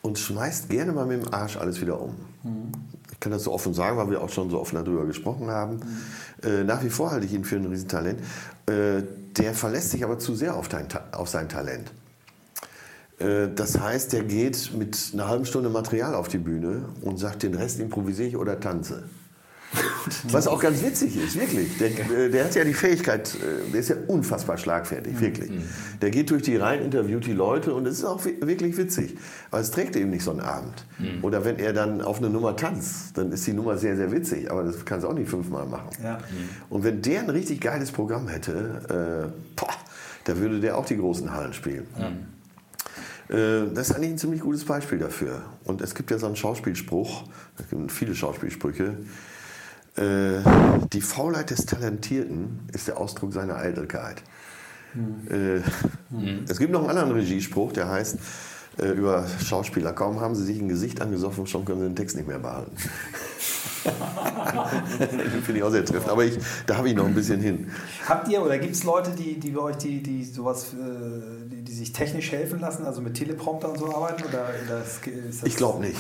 [0.01, 2.15] und schmeißt gerne mal mit dem Arsch alles wieder um.
[3.13, 5.81] Ich kann das so offen sagen, weil wir auch schon so offen darüber gesprochen haben.
[6.45, 8.21] Äh, nach wie vor halte ich ihn für ein Riesentalent.
[8.67, 9.03] Äh,
[9.37, 11.93] der verlässt sich aber zu sehr auf, dein, auf sein Talent.
[13.19, 17.43] Äh, Das heißt, der geht mit einer halben Stunde Material auf die Bühne und sagt,
[17.43, 19.05] den Rest improvisiere ich oder tanze.
[20.31, 21.77] Was auch ganz witzig ist, wirklich.
[21.79, 25.51] Der, äh, der hat ja die Fähigkeit, äh, der ist ja unfassbar schlagfertig, wirklich.
[26.01, 29.17] Der geht durch die Reihen, interviewt die Leute und es ist auch wi- wirklich witzig.
[29.51, 30.85] Aber es trägt eben nicht so einen Abend.
[31.23, 34.51] Oder wenn er dann auf eine Nummer tanzt, dann ist die Nummer sehr, sehr witzig,
[34.51, 35.89] aber das kannst du auch nicht fünfmal machen.
[36.03, 36.19] Ja.
[36.71, 39.69] Und wenn der ein richtig geiles Programm hätte, äh, boah,
[40.25, 41.87] da würde der auch die großen Hallen spielen.
[43.29, 45.43] Äh, Das ist eigentlich ein ziemlich gutes Beispiel dafür.
[45.65, 47.25] Und es gibt ja so einen Schauspielspruch,
[47.59, 48.95] es gibt viele Schauspielsprüche.
[49.97, 50.41] Äh,
[50.93, 54.23] Die Faulheit des Talentierten ist der Ausdruck seiner Eitelkeit.
[55.31, 55.61] Äh,
[56.49, 58.19] Es gibt noch einen anderen Regiespruch, der heißt
[58.79, 62.17] äh, über Schauspieler, kaum haben sie sich ein Gesicht angesoffen, schon können sie den Text
[62.17, 62.73] nicht mehr behalten.
[63.85, 63.91] Den
[65.43, 67.71] finde ich auch sehr treffend, aber ich, da habe ich noch ein bisschen hin.
[68.07, 71.63] Habt ihr oder gibt es Leute, die, die bei euch, die, die sowas, äh, die,
[71.63, 74.23] die sich technisch helfen lassen, also mit Teleprompter und so arbeiten?
[74.29, 74.51] Oder,
[74.85, 75.99] ist das Ich glaube nicht,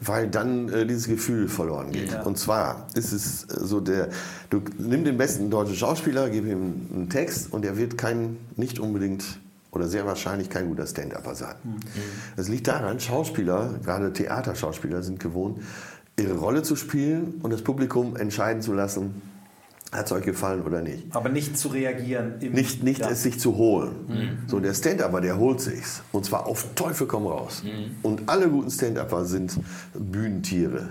[0.00, 2.12] weil dann äh, dieses Gefühl verloren geht.
[2.12, 2.22] Ja.
[2.22, 4.08] Und zwar ist es äh, so der,
[4.50, 8.78] du nimm den besten deutschen Schauspieler, gib ihm einen Text und er wird kein, nicht
[8.78, 9.24] unbedingt
[9.70, 11.54] oder sehr wahrscheinlich kein guter Stand-Upper sein.
[12.36, 15.58] Das liegt daran, Schauspieler, gerade Theaterschauspieler, sind gewohnt,
[16.18, 19.20] ihre Rolle zu spielen und das Publikum entscheiden zu lassen,
[19.92, 21.04] hat es euch gefallen oder nicht.
[21.16, 22.34] Aber nicht zu reagieren.
[22.40, 23.08] im- Nicht, nicht Ja.
[23.10, 24.38] es sich zu holen.
[24.46, 26.02] So, der Stand-Upper, der holt sich's.
[26.12, 27.62] Und zwar auf Teufel komm raus.
[28.02, 29.58] Und alle guten Stand-Upper sind
[29.94, 30.88] Bühnentiere.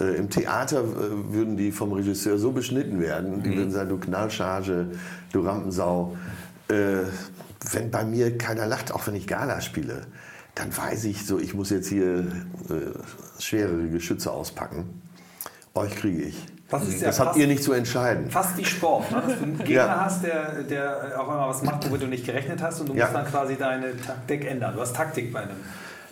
[0.00, 3.98] Äh, Im Theater äh, würden die vom Regisseur so beschnitten werden, die würden sagen, du
[3.98, 4.86] Knallcharge,
[5.32, 6.16] du Rampensau.
[6.68, 7.00] Äh,
[7.70, 10.06] wenn bei mir keiner lacht, auch wenn ich Gala spiele,
[10.54, 12.20] dann weiß ich so, ich muss jetzt hier
[12.68, 15.00] äh, schwerere Geschütze auspacken.
[15.74, 16.46] Euch kriege ich.
[16.68, 18.30] Das ja das habt ihr nicht zu entscheiden.
[18.30, 19.22] Fast wie Sport, ne?
[19.26, 20.04] dass du einen Gegner Ja.
[20.04, 23.04] hast, der, der auch immer was macht, womit du nicht gerechnet hast und du Ja.
[23.06, 24.74] musst dann quasi deine Taktik ändern.
[24.74, 25.56] Du hast Taktik bei einem,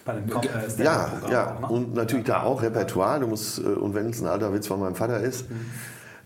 [0.05, 1.55] bei einem äh, Ja, ja.
[1.57, 1.67] auch, ne?
[1.69, 3.21] Und natürlich da auch Repertoire.
[3.21, 5.45] Du musst, äh, und wenn es ein alter Witz von meinem Vater ist.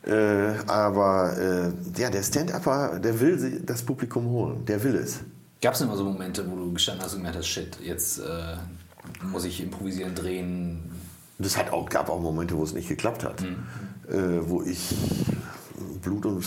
[0.07, 4.65] Äh, aber äh, ja, der Stand-Upper, der will das Publikum holen.
[4.67, 5.21] Der will es.
[5.63, 8.57] Gab es immer so Momente, wo du gestanden hast und gemerkt hast, shit, jetzt äh,
[9.23, 10.91] muss ich improvisieren, drehen?
[11.39, 13.43] Das hat auch, gab auch Momente, wo es nicht geklappt hat.
[13.43, 13.49] Äh,
[14.43, 14.95] wo ich
[16.03, 16.45] Blut und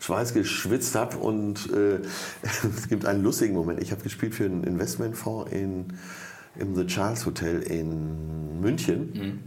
[0.00, 1.16] Schweiß geschwitzt habe.
[1.16, 2.00] Und äh,
[2.42, 3.82] es gibt einen lustigen Moment.
[3.82, 5.94] Ich habe gespielt für einen Investmentfonds in,
[6.56, 9.42] im The Charles Hotel in München.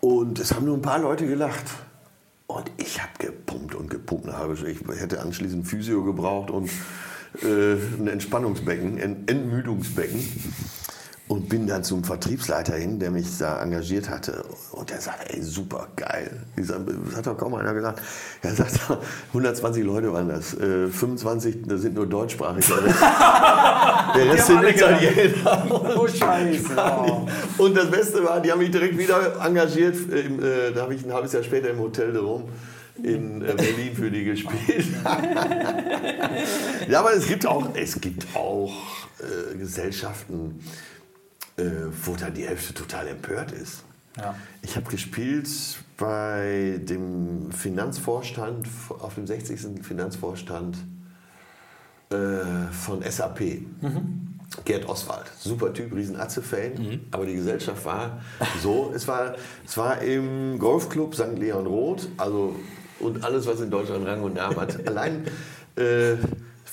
[0.00, 1.64] Und es haben nur ein paar Leute gelacht.
[2.52, 4.28] Und ich habe gepumpt und gepumpt.
[4.66, 6.70] Ich hätte anschließend Physio gebraucht und
[7.42, 10.20] äh, ein Entspannungsbecken, ein Entmüdungsbecken.
[11.32, 14.44] Und bin dann zum Vertriebsleiter hin, der mich da engagiert hatte.
[14.72, 16.42] Und der sagte, ey, super geil.
[16.60, 18.02] Sag, Das hat doch kaum einer gesagt.
[18.42, 18.78] Er sagt,
[19.28, 20.52] 120 Leute waren das.
[20.52, 22.66] Äh, 25 das sind nur deutschsprachig.
[24.14, 24.62] der Rest sind.
[24.62, 25.94] Italiener.
[25.96, 26.76] Oh Scheiße.
[26.76, 27.26] Oh.
[27.56, 29.96] Und das Beste war, die haben mich direkt wieder engagiert.
[30.10, 32.44] Im, äh, da habe ich ein halbes Jahr später im Hotel de Rom
[33.02, 34.84] in äh, Berlin für die gespielt.
[36.90, 38.70] ja, aber es gibt auch, es gibt auch
[39.18, 40.60] äh, Gesellschaften,
[41.62, 43.84] äh, wo dann die Hälfte total empört ist.
[44.16, 44.34] Ja.
[44.62, 45.48] Ich habe gespielt
[45.96, 49.84] bei dem Finanzvorstand, auf dem 60.
[49.84, 50.76] Finanzvorstand
[52.10, 52.16] äh,
[52.72, 53.62] von SAP.
[54.66, 58.20] Gerd Oswald, super Typ, riesen Atze-Fan, aber die Gesellschaft war
[58.62, 59.34] so, es war,
[59.64, 61.38] es war im Golfclub St.
[61.38, 62.54] Leon Roth, also
[63.00, 64.86] und alles, was in Deutschland Rang und Namen hat.
[64.86, 65.24] Allein
[65.76, 66.16] äh,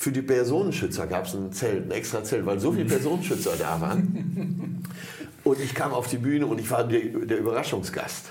[0.00, 3.82] für die Personenschützer gab es ein Zelt, ein extra Zelt, weil so viele Personenschützer da
[3.82, 4.82] waren.
[5.44, 8.30] Und ich kam auf die Bühne und ich war der, der Überraschungsgast.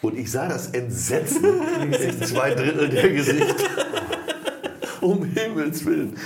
[0.00, 1.44] Und ich sah das Entsetzen
[1.82, 3.54] in zwei Drittel der Gesichter.
[5.02, 6.16] Um Himmels Willen.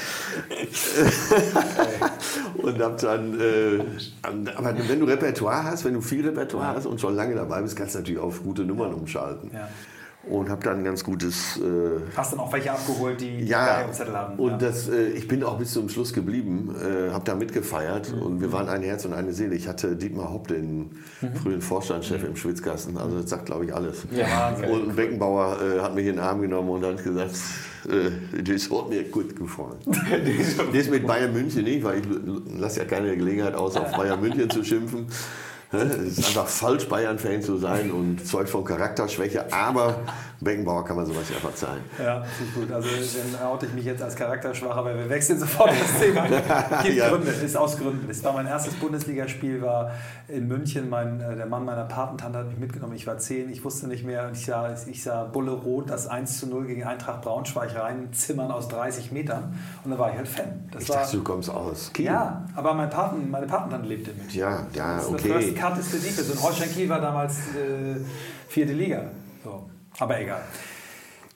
[2.58, 3.80] und hab dann, äh,
[4.22, 7.74] aber wenn du Repertoire hast, wenn du viel Repertoire hast und schon lange dabei bist,
[7.74, 9.50] kannst du natürlich auf gute Nummern umschalten.
[9.52, 9.68] Ja.
[10.28, 11.56] Und hab dann ein ganz gutes.
[11.58, 14.36] Äh, Hast dann auch welche abgeholt, die ja, die Zettel haben.
[14.38, 14.56] und ja.
[14.58, 18.22] das, äh, ich bin auch bis zum Schluss geblieben, äh, habe da mitgefeiert Mhm.
[18.22, 19.54] und wir waren ein Herz und eine Seele.
[19.54, 21.34] Ich hatte Dietmar Hopp, den Mhm.
[21.42, 24.04] frühen Vorstandschef im Schwitzkasten, also das sagt, glaube ich, alles.
[24.10, 24.68] Ja, Wahnsinn.
[24.70, 27.34] und ein Beckenbauer äh, hat mich in den Arm genommen und hat gesagt,
[27.88, 29.76] äh, das hat mir gut gefallen.
[30.74, 32.04] das mit Bayern München nicht, weil ich
[32.58, 35.06] lasse ja keine Gelegenheit aus, auf Bayern München zu schimpfen.
[35.72, 40.00] Es ist einfach falsch, Bayern-Fan zu sein und Zeug von Charakterschwäche, aber
[40.40, 41.80] Beckenbauer kann man sowas ja verzeihen.
[41.98, 42.70] Ja, ist gut.
[42.70, 46.26] Also dann oute ich mich jetzt als charakterschwacher, weil wir wechseln sofort das Thema.
[46.82, 47.08] Gibt Ja.
[47.08, 48.06] Gründe, ist aus Gründen.
[48.06, 49.92] Das war mein erstes Bundesligaspiel, war
[50.28, 50.90] in München.
[50.90, 52.94] Mein, äh, der Mann meiner Patentante hat mich mitgenommen.
[52.94, 54.30] Ich war zehn, ich wusste nicht mehr.
[54.32, 58.68] Ich sah, ich sah Bulle Rot, das 1 zu 0 gegen Eintracht Braunschweig reinzimmern aus
[58.68, 59.58] 30 Metern.
[59.84, 60.68] Und da war ich halt Fan.
[60.70, 62.04] Das Ich war, dachte, du kommst aus Kiel.
[62.06, 64.38] ja, aber mein Paten, meine Patentante lebte in München.
[64.40, 65.32] Ja, ja, Das ist okay.
[65.32, 66.42] eine First Cut ist für die Person.
[66.42, 67.96] Holstein Kiel war damals äh,
[68.48, 69.04] vierte Liga.
[69.98, 70.42] Aber egal.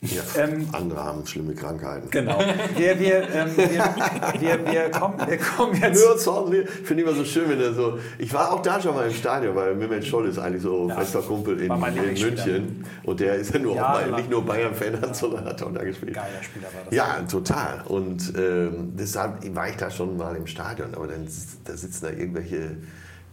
[0.02, 2.08] Ja, Ähm, andere haben schlimme Krankheiten.
[2.10, 2.38] Genau.
[2.74, 6.02] Wir, wir, ähm, wir, wir, wir, kommen, wir kommen jetzt.
[6.02, 7.98] Nur Zorn, ich finde immer so schön, wenn er so.
[8.18, 10.94] Ich war auch da schon mal im Stadion, weil Mehmet Scholl ist eigentlich so Ja.
[10.96, 12.14] fester Kumpel in, in.
[12.18, 12.84] München.
[13.02, 14.04] Und der ist ja nur Jahrelang.
[14.12, 16.14] Bayern, nicht nur Bayern-Fan, sondern hat auch da gespielt.
[16.14, 16.94] Geiler Spieler war das.
[16.94, 17.82] Ja, total.
[17.86, 20.94] Und ähm, deshalb war ich da schon mal im Stadion.
[20.94, 21.28] Aber dann
[21.66, 22.78] da sitzen da irgendwelche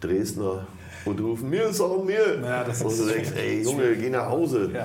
[0.02, 0.66] Dresdner
[1.08, 2.40] und rufen mir ist auch mir.
[2.42, 3.44] Ja, das und ist du denkst, schwierig.
[3.46, 4.70] ey Junge, geh nach Hause.
[4.72, 4.84] Ja.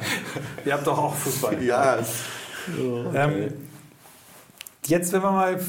[0.65, 1.61] Ihr habt doch auch Fußball.
[1.63, 1.97] Ja,
[3.13, 3.53] Ähm,
[4.85, 5.59] jetzt, wenn wir mal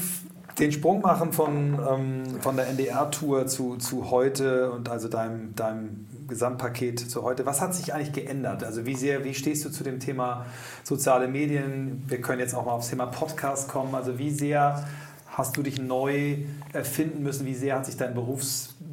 [0.59, 6.07] den Sprung machen von, ähm, von der NDR-Tour zu, zu heute und also deinem, deinem
[6.29, 8.63] Gesamtpaket zu heute, was hat sich eigentlich geändert?
[8.63, 10.47] Also wie sehr, wie stehst du zu dem Thema
[10.85, 12.05] soziale Medien?
[12.07, 13.95] Wir können jetzt auch mal aufs Thema Podcast kommen.
[13.95, 14.85] Also wie sehr
[15.27, 16.37] hast du dich neu
[16.73, 17.45] erfinden müssen?
[17.47, 18.15] Wie sehr hat sich dein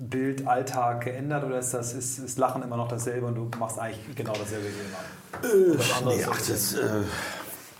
[0.02, 1.44] Berufsbild, Alltag geändert?
[1.44, 4.66] Oder ist das ist, ist Lachen immer noch dasselbe und du machst eigentlich genau dasselbe
[4.66, 5.80] wie immer?
[5.80, 7.02] Was anderes Nee, ach, das äh,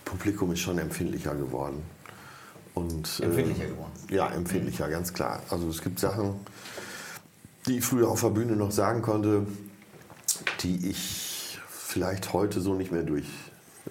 [0.04, 1.82] Publikum ist schon empfindlicher geworden.
[2.74, 3.92] Und, äh, empfindlicher geworden.
[4.10, 5.42] Ja, empfindlicher, ganz klar.
[5.50, 6.34] Also es gibt Sachen,
[7.66, 9.46] die ich früher auf der Bühne noch sagen konnte,
[10.60, 13.26] die ich vielleicht heute so nicht mehr durch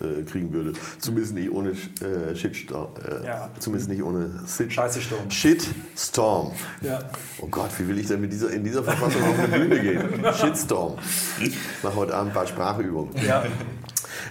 [0.01, 0.73] äh, kriegen würde.
[0.99, 2.89] Zumindest nicht ohne äh, Shitstorm.
[3.05, 3.49] Äh, ja.
[3.59, 5.29] Zumindest nicht ohne Shit Scheißesturm.
[5.29, 6.51] Shitstorm.
[6.81, 6.99] Ja.
[7.39, 10.25] Oh Gott, wie will ich denn mit dieser, in dieser Verfassung auf eine Bühne gehen?
[10.33, 10.97] Shitstorm.
[11.41, 13.11] Ich mache heute Abend ein paar Sprachübungen.
[13.25, 13.43] Ja.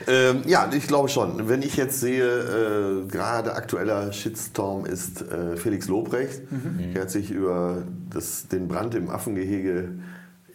[0.06, 1.48] Ähm, ja, ich glaube schon.
[1.48, 6.50] Wenn ich jetzt sehe, äh, gerade aktueller Shitstorm ist äh, Felix Lobrecht.
[6.50, 6.94] Mhm.
[6.94, 9.90] Der hat sich über das, den Brand im Affengehege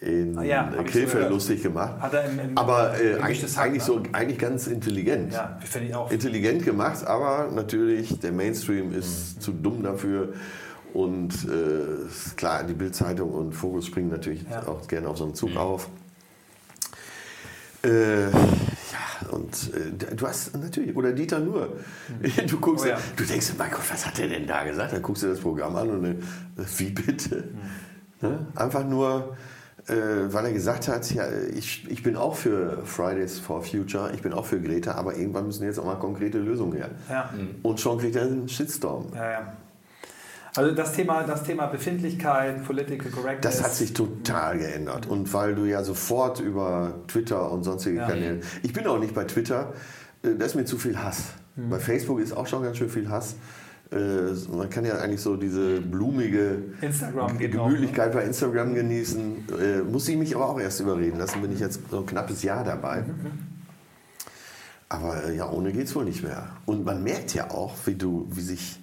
[0.00, 2.00] in ah ja, Krefeld lustig gemacht.
[2.00, 5.32] Hat er im, im, aber äh, eigentlich, eigentlich, so, eigentlich ganz intelligent.
[5.32, 6.10] Ja, finde ich auch.
[6.10, 9.40] Intelligent gemacht, aber natürlich der Mainstream ist mhm.
[9.40, 10.34] zu dumm dafür.
[10.92, 14.66] Und äh, klar, die Bildzeitung und Fokus springen natürlich ja.
[14.66, 15.56] auch gerne auf so einen Zug mhm.
[15.58, 15.88] auf.
[17.84, 21.76] Äh, ja, und äh, du hast natürlich, oder Dieter nur,
[22.08, 22.46] mhm.
[22.46, 22.98] du guckst, oh, ja.
[23.16, 24.92] du denkst, mein Gott, was hat der denn da gesagt?
[24.92, 26.14] Dann guckst du das Programm an und äh,
[26.78, 27.44] wie bitte?
[28.20, 28.28] Mhm.
[28.28, 28.46] Ne?
[28.54, 29.36] Einfach nur,
[29.88, 31.24] äh, weil er gesagt hat, ja,
[31.54, 35.46] ich, ich bin auch für Fridays for Future, ich bin auch für Greta, aber irgendwann
[35.46, 36.90] müssen jetzt auch mal konkrete Lösungen her.
[37.08, 37.30] Ja.
[37.62, 39.12] Und schon kriegt er einen Shitstorm.
[39.14, 39.52] Ja, ja.
[40.56, 43.58] Also das Thema, das Thema Befindlichkeit, Political Correctness.
[43.58, 45.06] Das hat sich total geändert.
[45.06, 48.06] Und weil du ja sofort über Twitter und sonstige ja.
[48.06, 48.40] Kanäle.
[48.62, 49.74] Ich bin auch nicht bei Twitter,
[50.22, 51.24] äh, da ist mir zu viel Hass.
[51.56, 51.70] Mhm.
[51.70, 53.36] Bei Facebook ist auch schon ganz schön viel Hass.
[53.92, 58.20] Äh, man kann ja eigentlich so diese blumige Instagram Gemütlichkeit auch, ne?
[58.20, 59.44] bei Instagram genießen.
[59.60, 62.42] Äh, muss ich mich aber auch erst überreden lassen, bin ich jetzt so ein knappes
[62.42, 63.02] Jahr dabei.
[63.02, 63.32] Mhm.
[64.88, 66.48] Aber äh, ja, ohne geht es wohl nicht mehr.
[66.64, 68.80] Und man merkt ja auch, wie, du, wie sich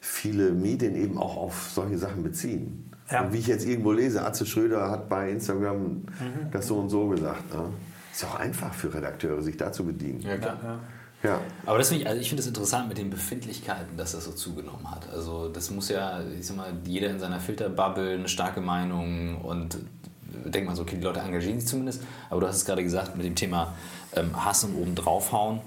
[0.00, 2.90] viele Medien eben auch auf solche Sachen beziehen.
[3.10, 3.22] Ja.
[3.22, 6.04] Und wie ich jetzt irgendwo lese, Atze Schröder hat bei Instagram mhm.
[6.52, 7.52] das so und so gesagt.
[7.54, 7.66] Ne?
[8.12, 10.20] Ist ja auch einfach für Redakteure, sich da zu bedienen.
[10.20, 10.58] Ja, klar.
[10.62, 10.80] Ja.
[11.22, 11.40] Ja.
[11.66, 14.32] Aber das finde ich, also ich finde es interessant mit den Befindlichkeiten, dass das so
[14.32, 15.10] zugenommen hat.
[15.12, 19.76] Also das muss ja, ich sag mal, jeder in seiner Filterbubble eine starke Meinung und
[20.44, 22.02] denkt man so, okay, die Leute engagieren sich zumindest.
[22.30, 23.74] Aber du hast es gerade gesagt mit dem Thema
[24.16, 25.60] ähm, Hass und oben draufhauen.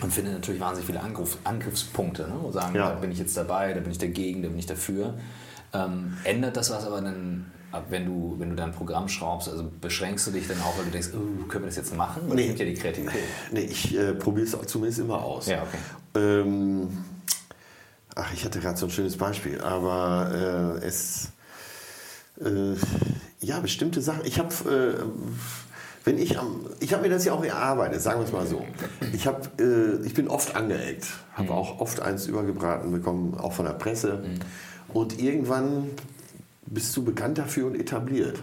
[0.00, 2.34] Man findet natürlich wahnsinnig viele Angriff, Angriffspunkte, ne?
[2.34, 2.90] und sagen, ja.
[2.90, 5.14] da bin ich jetzt dabei, da bin ich dagegen, da bin ich dafür.
[5.74, 7.50] Ähm, ändert das was aber dann
[7.88, 10.90] wenn du, wenn du dein Programm schraubst, also beschränkst du dich dann auch, weil du
[10.90, 12.22] denkst, oh, können wir das jetzt machen?
[12.26, 12.50] Weil nee.
[12.50, 13.22] das ja die Kreativität.
[13.50, 15.46] Nee, ich äh, probiere es zumindest immer aus.
[15.46, 15.78] Ja, okay.
[16.14, 17.04] Ähm,
[18.14, 21.30] ach, ich hatte gerade so ein schönes Beispiel, aber äh, es,
[22.40, 22.74] äh,
[23.40, 25.04] ja, bestimmte Sachen, ich habe, äh,
[26.04, 28.64] wenn ich am, ich habe mir das ja auch erarbeitet, sagen wir es mal so.
[29.14, 31.54] Ich, hab, äh, ich bin oft angeeckt, habe mhm.
[31.54, 34.22] auch oft eins übergebraten bekommen, auch von der Presse.
[34.22, 34.40] Mhm.
[34.94, 35.90] Und irgendwann
[36.66, 38.42] bist du bekannt dafür und etabliert.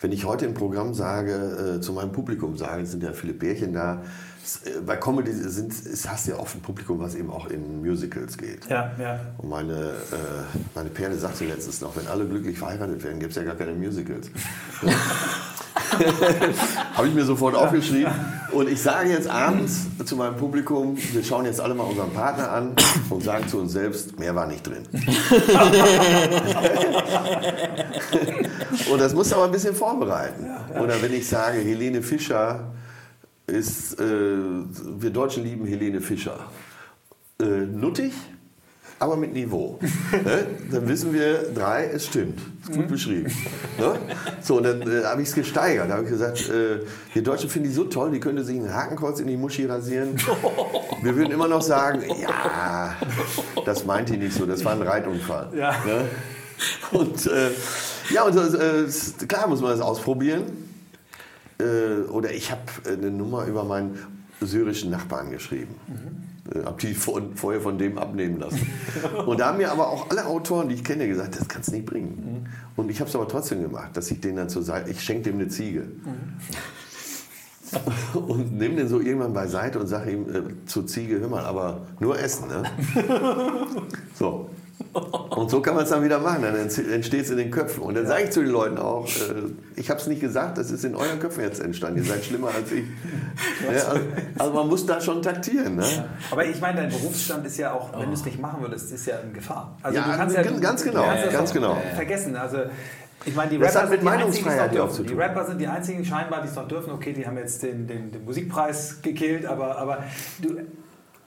[0.00, 3.32] Wenn ich heute im Programm sage, äh, zu meinem Publikum sage, es sind ja viele
[3.32, 4.02] Pärchen da,
[4.64, 7.80] äh, bei Comedy sind, ist, hast du ja oft ein Publikum, was eben auch in
[7.80, 8.66] Musicals geht.
[8.68, 9.20] Ja, ja.
[9.38, 13.36] Und meine, äh, meine Perle sagte letztens noch, wenn alle glücklich verheiratet werden, gibt es
[13.36, 14.30] ja gar keine Musicals.
[16.94, 18.12] Habe ich mir sofort aufgeschrieben.
[18.52, 22.50] Und ich sage jetzt abends zu meinem Publikum, wir schauen jetzt alle mal unseren Partner
[22.50, 22.74] an
[23.10, 24.86] und sagen zu uns selbst, mehr war nicht drin.
[28.90, 30.46] und das musst du aber ein bisschen vorbereiten.
[30.80, 32.72] Oder wenn ich sage, Helene Fischer
[33.46, 36.38] ist, äh, wir Deutschen lieben Helene Fischer.
[37.40, 38.12] Äh, nuttig,
[38.98, 39.78] aber mit Niveau.
[40.24, 40.46] ne?
[40.70, 42.40] Dann wissen wir, drei, es stimmt.
[42.62, 42.88] Ist gut mhm.
[42.88, 43.32] beschrieben.
[43.78, 43.94] Ne?
[44.40, 45.90] So, und dann äh, habe ich es gesteigert.
[45.90, 46.80] Da habe ich gesagt, äh,
[47.14, 50.16] die Deutschen finden die so toll, die könnte sich ein Hakenkreuz in die Muschi rasieren.
[51.02, 52.94] Wir würden immer noch sagen, ja,
[53.64, 55.50] das meint die nicht so, das war ein Reitunfall.
[55.54, 55.72] Ja.
[55.84, 56.08] Ne?
[56.92, 57.50] Und äh,
[58.10, 60.44] ja, und äh, klar muss man das ausprobieren.
[61.58, 63.98] Äh, oder ich habe eine Nummer über meinen
[64.40, 65.74] syrischen Nachbarn geschrieben.
[65.86, 66.35] Mhm.
[66.54, 68.66] Äh, habe die vorher von dem abnehmen lassen.
[69.26, 71.72] Und da haben mir aber auch alle Autoren, die ich kenne, gesagt, das kannst du
[71.72, 72.44] nicht bringen.
[72.44, 72.46] Mhm.
[72.76, 75.30] Und ich habe es aber trotzdem gemacht, dass ich den dann zur Seite, ich schenke
[75.30, 75.80] dem eine Ziege.
[75.80, 76.36] Mhm.
[78.28, 81.86] und nehme den so irgendwann beiseite und sage ihm äh, zur Ziege, hör mal, aber
[81.98, 82.62] nur essen, ne?
[84.14, 84.50] So.
[84.92, 87.82] Und so kann man es dann wieder machen, dann entsteht es in den Köpfen.
[87.82, 88.10] Und dann ja.
[88.10, 90.94] sage ich zu den Leuten auch, äh, ich habe es nicht gesagt, das ist in
[90.94, 91.98] euren Köpfen jetzt entstanden.
[91.98, 92.84] Ihr seid schlimmer als ich.
[93.66, 94.00] Ja, also,
[94.38, 95.76] also, man muss da schon taktieren.
[95.76, 95.82] Ne?
[95.82, 96.04] Ja.
[96.30, 99.06] Aber ich meine, dein Berufsstand ist ja auch, wenn du es nicht machen würdest, ist
[99.06, 99.76] ja in Gefahr.
[99.82, 101.76] Also ja, du kannst ja, ganz genau, ganz genau.
[101.94, 102.58] Vergessen, also
[103.24, 105.06] ich meine, die Rapper, sind die, einzigen, die, dürfen.
[105.06, 106.92] die Rapper sind die einzigen scheinbar, die es noch dürfen.
[106.92, 110.04] Okay, die haben jetzt den, den, den Musikpreis gekillt, aber, aber
[110.40, 110.60] du,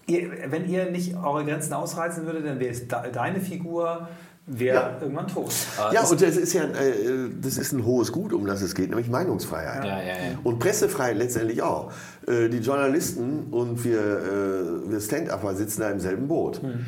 [0.10, 4.08] ihr, wenn ihr nicht eure Grenzen ausreizen würdet, dann wäre es deine Figur
[4.50, 4.98] wäre ja.
[5.02, 5.54] irgendwann tot.
[5.78, 8.74] Aber ja, und das ist ja äh, das ist ein hohes Gut, um das es
[8.74, 9.86] geht, nämlich Meinungsfreiheit.
[9.86, 11.92] Ja, ja, und Pressefreiheit letztendlich auch.
[12.28, 16.62] Äh, die Journalisten und wir, äh, wir Stand-Upper sitzen da im selben Boot.
[16.64, 16.86] Mhm.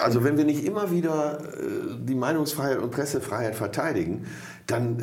[0.00, 4.26] Also wenn wir nicht immer wieder äh, die Meinungsfreiheit und Pressefreiheit verteidigen,
[4.66, 4.96] dann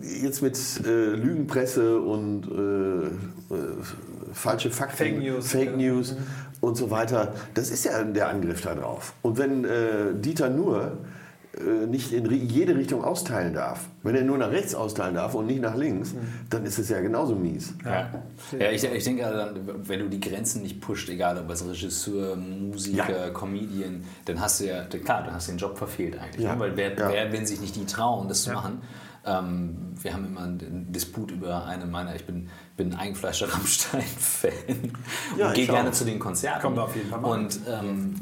[0.00, 2.46] jetzt mit Lügenpresse und
[4.32, 6.18] falsche Fakten, Fake News, Fake News mhm.
[6.60, 9.14] und so weiter, das ist ja der Angriff darauf.
[9.22, 9.66] Und wenn
[10.20, 10.98] Dieter nur
[11.54, 13.88] äh, nicht in jede Richtung austeilen darf.
[14.02, 16.20] Wenn er nur nach rechts austeilen darf und nicht nach links, mhm.
[16.48, 17.74] dann ist es ja genauso mies.
[17.84, 18.10] Ja,
[18.58, 22.36] ja ich, ich denke, also wenn du die Grenzen nicht pusht, egal ob als Regisseur,
[22.36, 23.30] Musiker, ja.
[23.30, 26.42] Comedian, dann hast du ja, klar, dann hast du den Job verfehlt eigentlich.
[26.42, 26.54] Ja.
[26.54, 26.60] Ne?
[26.60, 28.80] Weil wer, wer, wenn sich nicht die trauen, das zu machen,
[29.24, 34.52] ähm, wir haben immer einen Disput über eine meiner, ich bin, bin eingefleischter Rammstein-Fan
[35.38, 36.60] ja, und gehe gerne zu den Konzerten.
[36.60, 37.38] Kommt auf jeden Fall mal.
[37.38, 38.14] Und ähm,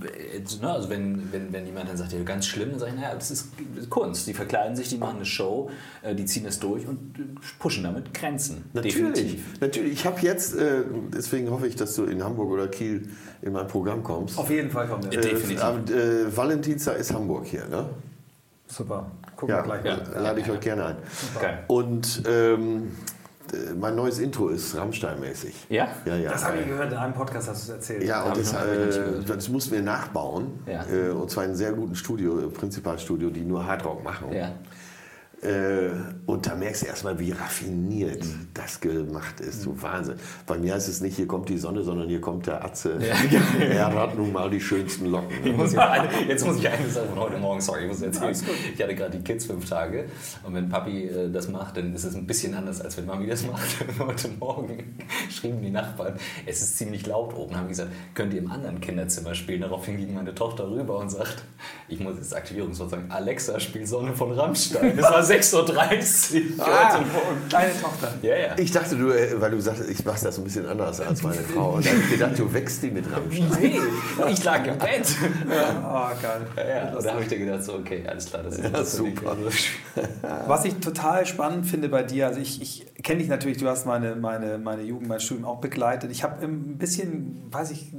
[0.60, 3.14] ne, also wenn, wenn, wenn jemand dann sagt, ja, ganz schlimm, dann sage ich, naja,
[3.14, 3.48] das ist
[3.88, 4.26] Kunst.
[4.26, 5.70] Die verkleiden sich, die machen eine Show,
[6.02, 7.22] äh, die ziehen es durch und äh,
[7.58, 8.64] pushen damit Grenzen.
[8.74, 9.60] Natürlich, Definitiv.
[9.60, 9.92] natürlich.
[9.92, 10.82] Ich habe jetzt, äh,
[11.14, 13.08] deswegen hoffe ich, dass du in Hamburg oder Kiel
[13.40, 14.38] in mein Programm kommst.
[14.38, 15.12] Auf jeden Fall kommt er.
[15.12, 15.96] Äh, Definitiv.
[15.96, 17.88] Äh, Valentinstag ist Hamburg hier, ne?
[18.66, 19.10] Super.
[19.40, 19.84] Gucken ja, wir gleich.
[19.84, 20.96] Ja, lade ich euch gerne ein.
[21.34, 21.54] Okay.
[21.66, 22.92] Und ähm,
[23.78, 25.54] mein neues Intro ist Rammstein-mäßig.
[25.70, 25.88] Ja?
[26.04, 26.32] ja, ja.
[26.32, 28.04] Das habe ich gehört, in einem Podcast hast du es erzählt.
[28.04, 30.62] Ja, und das, äh, das, mussten wir nachbauen.
[30.66, 30.84] Ja.
[30.84, 34.30] Äh, und zwar in einem sehr guten Studio, Prinzipalstudio, die nur Hardrock machen.
[34.30, 34.52] Ja.
[35.42, 35.90] Äh,
[36.26, 38.48] und da merkst du erstmal, wie raffiniert mhm.
[38.52, 39.62] das gemacht ist.
[39.62, 40.16] So Wahnsinn.
[40.46, 42.98] Bei mir heißt es nicht, hier kommt die Sonne, sondern hier kommt der Atze.
[43.00, 43.40] Ja.
[43.60, 45.56] er hat nun mal die schönsten Locken.
[45.56, 48.36] Muss eine, jetzt muss ich eine Sache von heute Morgen, sorry, ich muss erzählen.
[48.74, 50.06] Ich hatte gerade die Kids fünf Tage
[50.42, 53.26] und wenn Papi äh, das macht, dann ist es ein bisschen anders, als wenn Mami
[53.26, 53.68] das macht.
[53.98, 54.98] heute Morgen
[55.30, 57.56] schrieben die Nachbarn, es ist ziemlich laut oben.
[57.56, 59.62] Haben gesagt, könnt ihr im anderen Kinderzimmer spielen?
[59.62, 61.44] Daraufhin ging meine Tochter rüber und sagt,
[61.88, 64.96] ich muss jetzt Aktivierungswort sagen, Alexa spielt Sonne von Rammstein.
[64.96, 66.66] Das war 6.30 Uhr.
[66.66, 67.00] Ah,
[67.48, 68.14] deine Tochter.
[68.22, 68.58] Ja, ja.
[68.58, 71.36] Ich dachte, du, äh, weil du sagst, ich mache das ein bisschen anders als meine
[71.36, 71.74] Frau.
[71.74, 73.48] Und dann habe ich gedacht, du wächst die mit Rammstein.
[73.60, 73.80] Nee,
[74.30, 75.06] ich lag im Bett.
[75.48, 76.10] Ja.
[76.12, 76.46] Oh, geil.
[76.56, 76.96] Ja, ja.
[76.96, 79.36] Und da habe ich dir gedacht, so, okay, alles klar, das ist ja, super.
[80.46, 83.86] Was ich total spannend finde bei dir, also ich, ich kenne dich natürlich, du hast
[83.86, 86.10] meine, meine, meine Jugend, mein Studium auch begleitet.
[86.10, 87.92] Ich habe ein bisschen, weiß ich,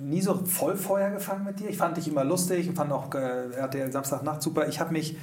[0.00, 1.68] nie so voll Feuer gefangen mit dir.
[1.68, 4.68] Ich fand dich immer lustig und fand auch äh, RTL Samstagnacht super.
[4.68, 5.16] Ich habe mich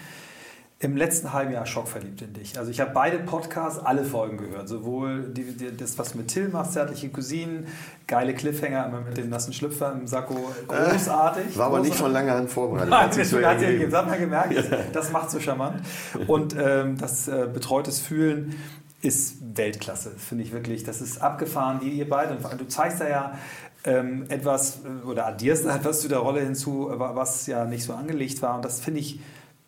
[0.79, 2.59] im letzten halben Jahr schockverliebt in dich.
[2.59, 4.69] Also ich habe beide Podcasts, alle Folgen gehört.
[4.69, 7.65] Sowohl die, die, das, was du mit Till machst, zärtliche Cousinen,
[8.05, 10.35] geile Cliffhanger immer mit dem nassen Schlüpfer im Sakko,
[10.67, 11.55] großartig.
[11.55, 12.91] Äh, war aber nicht von langer Hand vorbereitet.
[12.91, 14.77] Nein, das hat ja gesagt, gemerkt, ja.
[14.93, 15.81] das macht so charmant.
[16.27, 18.55] Und ähm, das äh, betreutes Fühlen
[19.01, 20.83] ist Weltklasse, finde ich wirklich.
[20.83, 22.37] Das ist abgefahren, die ihr beide.
[22.55, 23.37] Du zeigst da ja
[23.83, 28.43] ähm, etwas äh, oder addierst etwas zu der Rolle hinzu, was ja nicht so angelegt
[28.43, 28.55] war.
[28.55, 29.19] Und das finde ich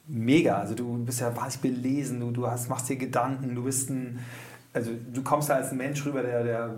[0.10, 0.58] mega.
[0.58, 4.20] Also du bist ja wahnsinnig belesen, du, du hast, machst dir Gedanken, du bist ein,
[4.74, 6.76] also du kommst da als Mensch rüber, der, der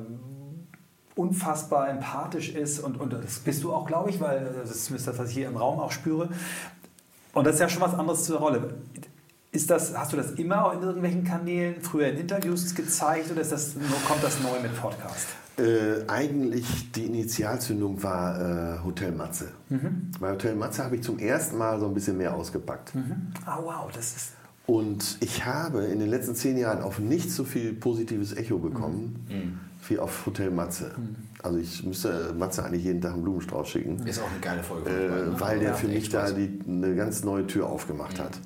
[1.15, 5.17] unfassbar empathisch ist und, und das bist du auch, glaube ich, weil das ist das,
[5.17, 6.29] was ich hier im Raum auch spüre.
[7.34, 8.75] Und das ist ja schon was anderes zur Rolle.
[9.54, 13.52] Ist das, hast du das immer in irgendwelchen Kanälen, früher in Interviews gezeigt oder ist
[13.52, 13.76] das,
[14.08, 15.28] kommt das neu mit Podcast?
[15.58, 19.49] Äh, eigentlich die Initialzündung war äh, Hotel Matze.
[19.68, 20.12] Mhm.
[20.22, 22.95] Bei Hotel Matze habe ich zum ersten Mal so ein bisschen mehr ausgepackt.
[22.95, 23.34] Mhm.
[23.45, 24.32] Ah, wow, das ist.
[24.68, 29.26] Und ich habe in den letzten zehn Jahren auf nicht so viel positives Echo bekommen
[29.28, 29.60] mhm.
[29.89, 30.93] wie auf Hotel Matze.
[30.95, 31.16] Mhm.
[31.43, 34.08] Also ich müsste Matze eigentlich jeden Tag einen Blumenstrauß schicken.
[34.08, 34.89] Ist auch eine geile Folge.
[34.89, 38.24] Äh, weil der ja, für mich da die, eine ganz neue Tür aufgemacht mhm.
[38.24, 38.39] hat.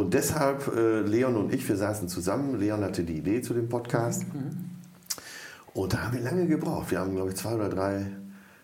[0.00, 2.58] Und deshalb, äh, Leon und ich, wir saßen zusammen.
[2.58, 4.24] Leon hatte die Idee zu dem Podcast.
[4.32, 4.70] Mhm.
[5.74, 6.90] Und da haben wir lange gebraucht.
[6.90, 8.06] Wir haben, glaube ich, zwei oder drei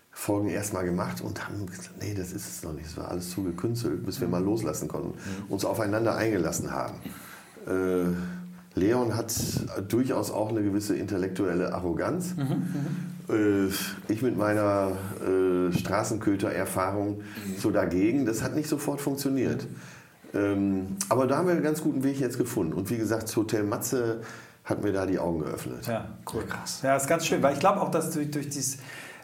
[0.09, 2.87] Folgen erstmal gemacht und haben gesagt, nee, das ist es noch nicht.
[2.87, 5.51] Es war alles zu gekünstelt, bis wir mal loslassen konnten, mhm.
[5.51, 6.95] uns aufeinander eingelassen haben.
[7.67, 9.31] Äh, Leon hat
[9.87, 12.33] durchaus auch eine gewisse intellektuelle Arroganz.
[12.35, 12.45] Mhm,
[13.29, 13.67] mhm.
[13.67, 17.57] äh, ich mit meiner äh, Straßenköter-Erfahrung mhm.
[17.59, 18.25] so dagegen.
[18.25, 19.67] Das hat nicht sofort funktioniert.
[20.33, 22.73] Ähm, aber da haben wir einen ganz guten Weg jetzt gefunden.
[22.73, 24.21] Und wie gesagt, Hotel Matze
[24.63, 25.87] hat mir da die Augen geöffnet.
[25.87, 26.43] Ja, cool.
[26.45, 26.81] Krass.
[26.83, 28.79] Ja, ist ganz schön, weil ich glaube auch, dass durch, durch dieses,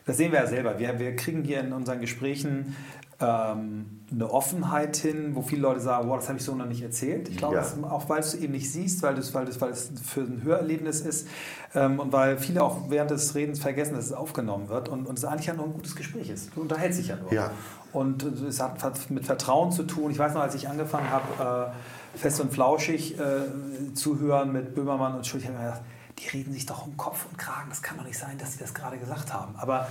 [0.06, 2.76] das sehen wir ja selber, wir, wir kriegen hier in unseren Gesprächen
[3.20, 6.82] ähm, eine Offenheit hin, wo viele Leute sagen, wow, das habe ich so noch nicht
[6.82, 7.30] erzählt.
[7.30, 7.64] Ich glaube, ja.
[7.90, 11.28] auch weil du es eben nicht siehst, weil, weil, weil es für ein Hörerlebnis ist
[11.74, 15.18] ähm, und weil viele auch während des Redens vergessen, dass es aufgenommen wird und, und
[15.18, 16.56] es eigentlich ja nur ein gutes Gespräch ist.
[16.56, 17.32] Du unterhältst dich ja nur.
[17.32, 17.52] Ja.
[17.92, 20.12] Und es hat, hat mit Vertrauen zu tun.
[20.12, 21.72] Ich weiß noch, als ich angefangen habe,
[22.16, 25.44] äh, fest und flauschig äh, zuhören mit Böhmermann und Schulz.
[25.44, 25.84] Ich habe mir gedacht,
[26.20, 27.70] die reden sich doch um Kopf und Kragen.
[27.70, 29.56] Das kann doch nicht sein, dass sie das gerade gesagt haben.
[29.58, 29.88] Aber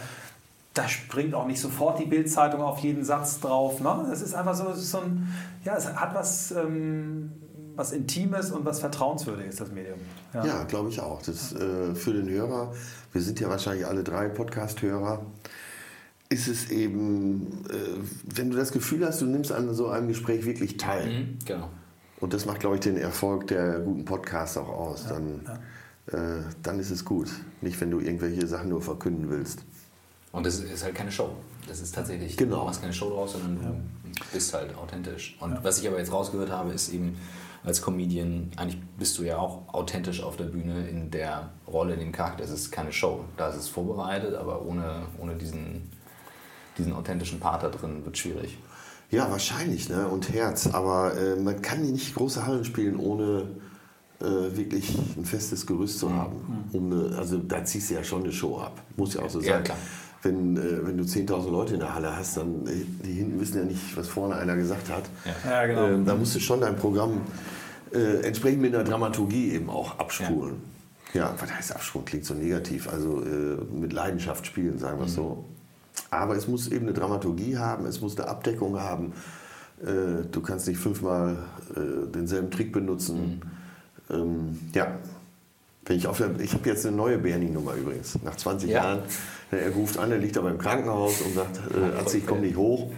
[0.74, 3.80] da springt auch nicht sofort die Bildzeitung auf jeden Satz drauf.
[3.80, 4.08] Ne?
[4.12, 5.28] Es ist einfach so, es so ein,
[5.64, 7.32] ja, es hat was, ähm,
[7.76, 9.98] was Intimes und was Vertrauenswürdiges, das Medium.
[10.32, 11.20] Ja, Ja, glaube ich auch.
[11.22, 12.72] Das äh, für den Hörer,
[13.12, 15.24] wir sind ja wahrscheinlich alle drei Podcast-Hörer,
[16.30, 20.46] ist es eben, äh, wenn du das Gefühl hast, du nimmst an so einem Gespräch
[20.46, 21.06] wirklich teil.
[21.06, 21.68] Mhm, genau.
[22.20, 25.06] Und das macht, glaube ich, den Erfolg der guten Podcasts auch aus.
[25.06, 25.40] Dann,
[26.08, 27.30] Äh, dann ist es gut.
[27.60, 29.64] Nicht, wenn du irgendwelche Sachen nur verkünden willst.
[30.32, 31.30] Und das ist halt keine Show.
[31.68, 32.60] Das ist tatsächlich, Genau.
[32.60, 35.36] du machst keine Show draus, sondern du bist halt authentisch.
[35.40, 37.16] Und was ich aber jetzt rausgehört habe, ist eben
[37.64, 42.00] als Comedian, eigentlich bist du ja auch authentisch auf der Bühne in der Rolle, in
[42.00, 42.42] dem Charakter.
[42.42, 43.24] Es ist keine Show.
[43.36, 45.90] Da ist es vorbereitet, aber ohne, ohne diesen,
[46.78, 48.58] diesen authentischen Part da drin wird schwierig.
[49.10, 50.08] Ja, wahrscheinlich, ne?
[50.08, 50.66] Und Herz.
[50.68, 53.42] Aber äh, man kann nicht große Hallen spielen, ohne
[54.20, 54.24] äh,
[54.56, 56.66] wirklich ein festes Gerüst zu haben.
[56.72, 58.80] Um eine, also da ziehst du ja schon eine Show ab.
[58.96, 59.64] Muss ja auch so Ja, sein.
[59.64, 59.78] klar.
[60.22, 63.58] Wenn, äh, wenn du 10.000 Leute in der Halle hast, dann äh, die hinten wissen
[63.58, 65.04] ja nicht, was vorne einer gesagt hat.
[65.44, 65.88] Ja, genau.
[65.88, 67.22] Ähm, da musst du schon dein Programm
[67.92, 70.56] äh, entsprechend mit einer Dramaturgie eben auch abspulen.
[71.12, 72.04] Ja, was heißt abspulen?
[72.04, 72.88] Klingt so negativ.
[72.88, 75.44] Also äh, mit Leidenschaft spielen, sagen wir es so.
[76.10, 79.12] Aber es muss eben eine Dramaturgie haben, es muss eine Abdeckung haben.
[79.82, 81.36] Äh, du kannst nicht fünfmal
[81.74, 83.42] äh, denselben Trick benutzen.
[84.10, 84.98] Ähm, ja.
[85.92, 88.18] Wenn ich auf der, ich habe jetzt eine neue Bernie-Nummer übrigens.
[88.24, 88.82] Nach 20 Ja.
[88.82, 89.02] Jahren.
[89.50, 92.56] Er ruft an, er liegt aber im Krankenhaus und sagt, äh, Atze, ich komme nicht
[92.56, 92.90] hoch.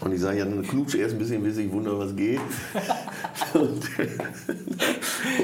[0.00, 2.40] Und ich sage, ja, dann knutsch erst ein bisschen, bis ich wundere, was geht.
[3.52, 3.82] und,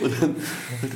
[0.02, 0.36] und dann,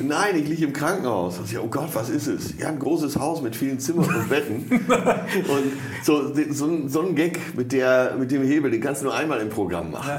[0.07, 1.39] nein, ich liege im Krankenhaus.
[1.39, 2.59] Und ich, oh Gott, was ist es?
[2.59, 4.65] Ja, ein großes Haus mit vielen Zimmern und Betten.
[4.89, 5.73] und
[6.03, 9.15] so, so, ein, so ein Gag mit, der, mit dem Hebel, den kannst du nur
[9.15, 10.13] einmal im Programm machen.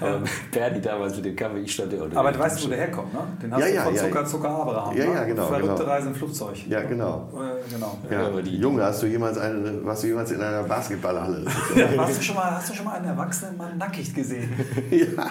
[0.00, 2.68] Ja, Aber Bernie damals mit dem Kaffee, ich stand ja unter Aber du weißt, wo
[2.68, 3.20] der herkommt, ne?
[3.42, 4.02] Den hast Ja, du ja, von ja.
[4.02, 4.96] Zucker, Zucker Abraham.
[4.96, 5.14] Ja, ne?
[5.14, 5.90] ja, genau, Verrückte genau.
[5.90, 6.56] Reise im Flugzeug.
[6.68, 7.28] Ja, genau.
[7.34, 7.98] Äh, genau.
[8.10, 8.40] Ja.
[8.40, 11.44] Junge, hast du jemals, eine, warst du jemals in einer Basketballhalle?
[11.96, 14.52] Hast, du schon mal, hast du schon mal einen erwachsenen Mann nackig gesehen?
[14.90, 15.26] ja.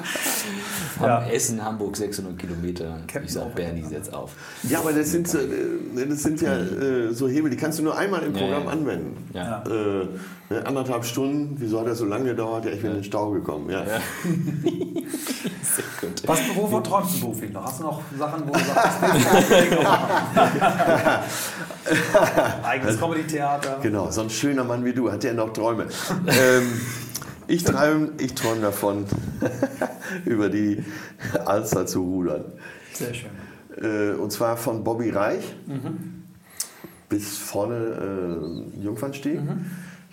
[1.01, 1.25] Ja.
[1.27, 2.74] Essen, Hamburg, 600 Kilometer.
[2.79, 3.55] Captain ich sag.
[3.55, 4.31] Bernie, setz auf.
[4.63, 7.83] Ja, aber das sind, so, äh, das sind ja äh, so Hebel, die kannst du
[7.83, 8.69] nur einmal im Ja, Programm ja.
[8.69, 9.29] anwenden.
[9.33, 9.63] Ja.
[9.65, 10.07] Äh,
[10.53, 12.65] ne, anderthalb Stunden, wieso hat das so lange gedauert?
[12.65, 13.69] Ja, ich bin in den Stau gekommen.
[13.69, 13.81] Ja.
[13.83, 13.99] Ja.
[14.23, 16.21] Sehr gut.
[16.25, 17.65] Was, wovon träumst du beruflich noch?
[17.65, 18.97] Hast du noch Sachen, wo du sagst?
[22.63, 23.79] Eigenes Comedy-Theater.
[23.81, 25.87] Genau, so ein schöner Mann wie du, hat der noch Träume.
[26.27, 26.81] ähm,
[27.47, 29.05] ich träume ich träum davon,
[30.25, 30.83] über die
[31.45, 32.45] Alster zu rudern.
[32.93, 33.29] Sehr schön.
[33.81, 35.55] Äh, und zwar von Bobby Reich
[37.09, 39.39] bis vorne äh, Jungfernstieg.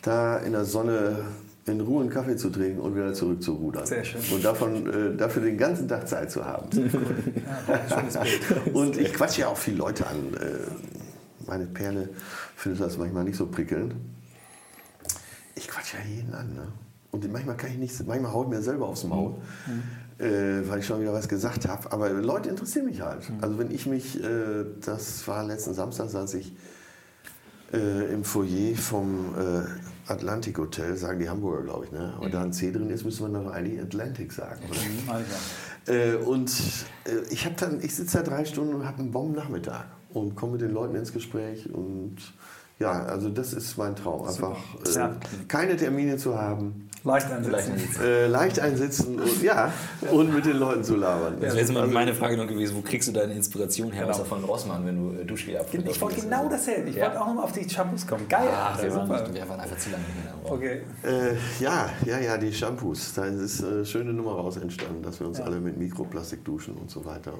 [0.02, 1.24] Da in der Sonne
[1.66, 3.86] in Ruhe einen Kaffee zu trinken und wieder zurück zu rudern.
[3.86, 4.20] Sehr schön.
[4.32, 6.68] Und davon, äh, dafür den ganzen Tag Zeit zu haben.
[8.22, 8.74] Bild.
[8.74, 10.34] Und ich quatsche ja auch viele Leute an.
[10.34, 12.08] Äh, Meine Perle
[12.56, 13.94] findet das manchmal nicht so prickelnd.
[15.54, 16.52] Ich quatsche ja jeden an.
[16.54, 16.66] Ne?
[17.12, 19.34] Und manchmal kann ich nicht, manchmal haut mir selber aufs Maul,
[20.18, 20.24] äh,
[20.66, 21.92] weil ich schon wieder was gesagt habe.
[21.92, 23.30] Aber Leute interessieren mich halt.
[23.40, 26.56] Also wenn ich mich, äh, das war letzten Samstag, saß ich
[27.72, 31.92] äh, im Foyer vom äh, Atlantic Hotel, sagen die Hamburger, glaube ich.
[31.92, 32.14] Ne?
[32.18, 34.60] Und da ein C drin ist, müsste man dann eigentlich Atlantic sagen.
[34.68, 35.14] Oder?
[35.14, 35.26] Also,
[35.86, 36.50] Äh, und
[37.04, 39.84] äh, ich habe dann, ich sitze da drei Stunden und habe einen Bombennachmittag
[40.14, 42.16] und komme mit den Leuten ins Gespräch und
[42.78, 45.10] ja, also das ist mein Traum, einfach äh,
[45.48, 47.74] keine Termine zu haben, leicht einsetzen.
[47.74, 48.00] nicht.
[48.00, 49.72] äh, leicht einsitzen und ja
[50.11, 51.34] und mit den Leuten zu labern.
[51.40, 54.03] Das wäre jetzt mal Also, meine Frage noch gewesen, wo kriegst du deine Inspiration her,
[54.05, 54.14] Genau.
[54.14, 55.88] außer von Rossmann, wenn du äh, Duschgel abfüllst?
[55.88, 56.90] Ich wollte genau dasselbe.
[56.90, 57.07] Ich Ja.
[57.07, 58.28] wollte auch noch mal auf die Shampoos kommen.
[58.28, 58.48] Geil.
[58.53, 60.05] Ah, Alter, wir, waren nicht, wir waren einfach zu lange
[60.44, 60.50] da.
[60.53, 60.82] Okay.
[61.03, 65.26] äh, ja, ja, ja, die Shampoos, da ist eine schöne Nummer raus entstanden, dass wir
[65.26, 67.32] uns alle mit Mikroplastik duschen und so weiter.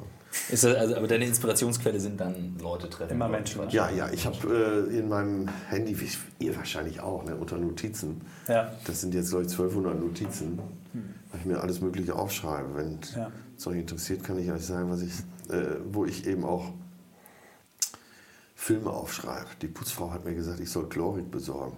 [0.51, 3.13] Ist das, also, aber deine Inspirationsquelle sind dann Leute treffen.
[3.13, 3.61] Immer Leute Menschen.
[3.71, 6.09] Ja, ja, ich habe äh, in meinem Handy, wie
[6.47, 8.73] ihr wahrscheinlich auch, ne, unter Notizen, Ja.
[8.87, 10.59] das sind jetzt, ich, 1200 Notizen,
[11.31, 12.75] weil ich mir alles Mögliche aufschreibe.
[12.75, 13.31] Wenn Ja.
[13.57, 15.13] es euch interessiert, kann ich euch sagen, was ich,
[15.51, 16.73] äh, wo ich eben auch
[18.55, 19.47] Filme aufschreibe.
[19.61, 21.77] Die Putzfrau hat mir gesagt, ich soll Chlorik besorgen.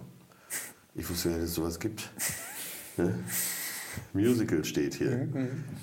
[0.93, 2.09] Ich wusste ja, dass es sowas gibt.
[2.97, 3.13] Ne?
[4.13, 5.27] Musical steht hier.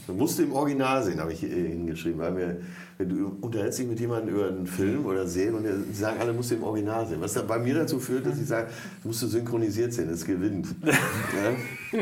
[0.06, 2.18] Man musste im Original sehen, habe ich hier hingeschrieben.
[2.20, 2.60] Weil mir,
[3.06, 6.50] du unterhältst dich mit jemandem über einen Film oder Serien und die sagen alle, musst
[6.50, 7.20] du im Original sehen.
[7.20, 8.68] Was dann bei mir dazu führt, dass ich sage,
[9.04, 10.68] musst du synchronisiert sehen, es gewinnt.
[10.82, 12.00] ja?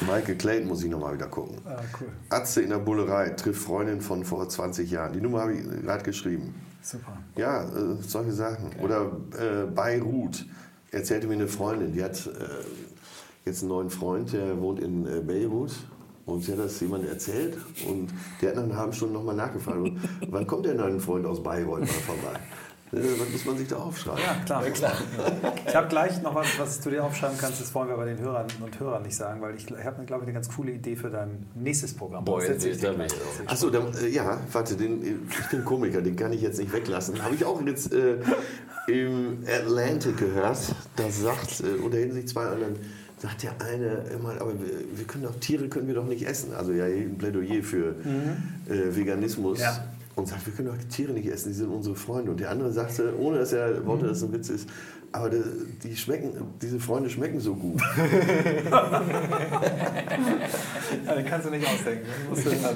[0.00, 1.58] Michael Clayton muss ich nochmal wieder gucken.
[1.64, 2.08] Ah, cool.
[2.30, 5.12] Atze in der Bullerei trifft Freundin von vor 20 Jahren.
[5.12, 6.54] Die Nummer habe ich gerade geschrieben.
[6.82, 7.16] Super.
[7.36, 8.70] Ja, äh, solche Sachen.
[8.82, 10.46] Oder äh, Beirut
[10.90, 12.30] erzählte mir eine Freundin, die hat äh,
[13.44, 15.72] jetzt einen neuen Freund, der wohnt in äh, Beirut.
[16.24, 17.56] Und sie hat das jemandem erzählt
[17.88, 18.08] und
[18.40, 19.78] der hat nach einer halben Stunde nochmal nachgefragt.
[19.78, 22.38] Und, wann kommt denn dein Freund aus Bayreuth mal vorbei?
[22.92, 24.20] was muss man sich da aufschreiben?
[24.22, 24.64] Ja, klar.
[24.64, 24.92] Ja, klar.
[25.66, 27.60] Ich habe gleich noch was, was du dir aufschreiben kannst.
[27.60, 30.24] Das wollen wir bei den Hörern und Hörern nicht sagen, weil ich, ich habe, glaube
[30.24, 32.24] ich, eine ganz coole Idee für dein nächstes Programm.
[32.26, 32.94] Boah, jetzt ich dir
[33.46, 37.22] Achso, äh, ja, warte, den, ich bin Komiker, den kann ich jetzt nicht weglassen.
[37.24, 38.18] Habe ich auch jetzt äh,
[38.88, 40.58] im Atlantic gehört.
[40.96, 42.76] Da sagt, äh, unterhielten sich zwei anderen
[43.22, 46.52] sagt der eine immer, aber wir, wir, können doch Tiere können wir doch nicht essen.
[46.54, 48.36] Also ja, ein Plädoyer für mhm.
[48.68, 49.60] äh, Veganismus.
[49.60, 49.84] Ja.
[50.14, 52.30] Und sagt, wir können doch Tiere nicht essen, die sind unsere Freunde.
[52.32, 54.68] Und der andere sagte, ohne dass er Worte, dass es ein Witz ist,
[55.14, 57.78] aber die schmecken, diese Freunde schmecken so gut.
[61.06, 62.06] ja, den kannst du nicht ausdenken.
[62.30, 62.70] Musst du ja.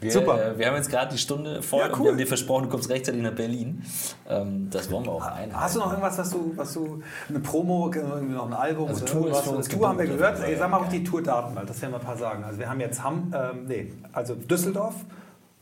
[0.00, 0.54] Wir, Super.
[0.54, 1.92] Äh, wir haben jetzt gerade die Stunde voll ja, cool.
[1.92, 3.84] und wir haben dir versprochen, du kommst rechtzeitig nach Berlin.
[4.28, 5.54] Ähm, das wollen wir auch ein.
[5.54, 9.04] Hast du noch irgendwas, was du, was du eine Promo, irgendwie noch ein Album also
[9.04, 9.58] oder Tour irgendwas?
[9.60, 10.40] Ist Tour haben wir gehört.
[10.42, 12.42] Ey, sag mal auch die Tourdaten mal, das werden wir ein paar sagen.
[12.42, 14.96] Also wir haben jetzt Hamm, ähm, nee, also Düsseldorf,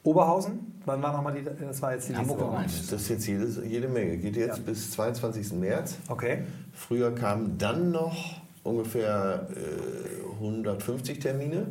[0.03, 3.46] Oberhausen, wann war nochmal die, das war jetzt die Hamburg nächste Das ist jetzt jede,
[3.66, 4.16] jede Menge.
[4.16, 4.64] Geht jetzt ja.
[4.64, 5.53] bis 22.
[5.53, 5.96] März.
[6.09, 6.44] Okay.
[6.72, 11.66] Früher kamen dann noch ungefähr äh, 150 Termine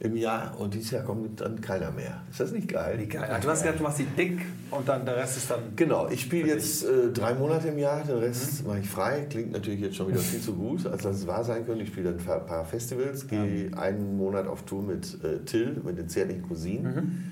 [0.00, 2.22] im Jahr und dieses Jahr kommt dann keiner mehr.
[2.30, 2.98] Ist das nicht geil?
[3.00, 3.28] Wie geil.
[3.42, 4.38] du hast gesagt, du machst die dick
[4.70, 5.74] und dann der Rest ist dann.
[5.74, 8.68] Genau, ich spiele jetzt äh, drei Monate im Jahr, den Rest mhm.
[8.68, 9.26] mache ich frei.
[9.28, 11.82] Klingt natürlich jetzt schon wieder viel zu gut, als dass es wahr sein könnte.
[11.82, 13.76] Ich spiele dann ein paar Festivals, gehe ja.
[13.76, 16.94] einen Monat auf Tour mit äh, Till, mit den zärtlichen Cousinen.
[16.94, 17.22] Mhm.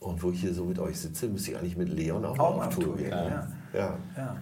[0.00, 2.56] Und wo ich hier so mit euch sitze, müsste ich eigentlich mit Leon auch, auch
[2.56, 3.10] auf, auf Tour gehen.
[3.10, 3.48] Ja.
[3.74, 3.98] ja.
[4.16, 4.36] ja.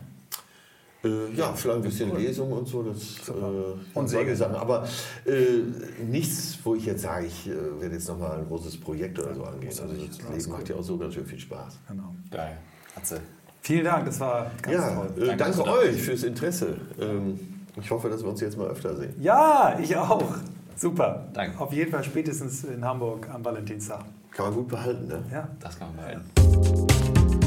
[1.04, 2.18] Äh, ja, vielleicht ein bisschen cool.
[2.18, 2.82] Lesung und so.
[2.82, 4.56] Das, äh, und solche Sachen.
[4.56, 4.86] Aber
[5.26, 9.34] äh, nichts, wo ich jetzt sage, ich äh, werde jetzt nochmal ein großes Projekt oder
[9.34, 9.68] so angehen.
[9.68, 11.78] Also das Leben macht ja auch so ganz schön viel Spaß.
[11.88, 12.14] Genau.
[12.30, 12.56] Geil.
[12.96, 13.20] Hatze.
[13.60, 15.10] Vielen Dank, das war ganz ja, toll.
[15.16, 16.76] Äh, danke, danke euch fürs Interesse.
[17.00, 17.38] Ähm,
[17.80, 19.14] ich hoffe, dass wir uns jetzt mal öfter sehen.
[19.18, 20.34] Ja, ich auch.
[20.76, 21.28] Super.
[21.32, 21.58] Danke.
[21.60, 24.04] Auf jeden Fall spätestens in Hamburg am Valentinstag.
[24.30, 25.24] Kann man gut behalten, ne?
[25.32, 25.48] Ja.
[25.60, 27.43] Das kann man behalten.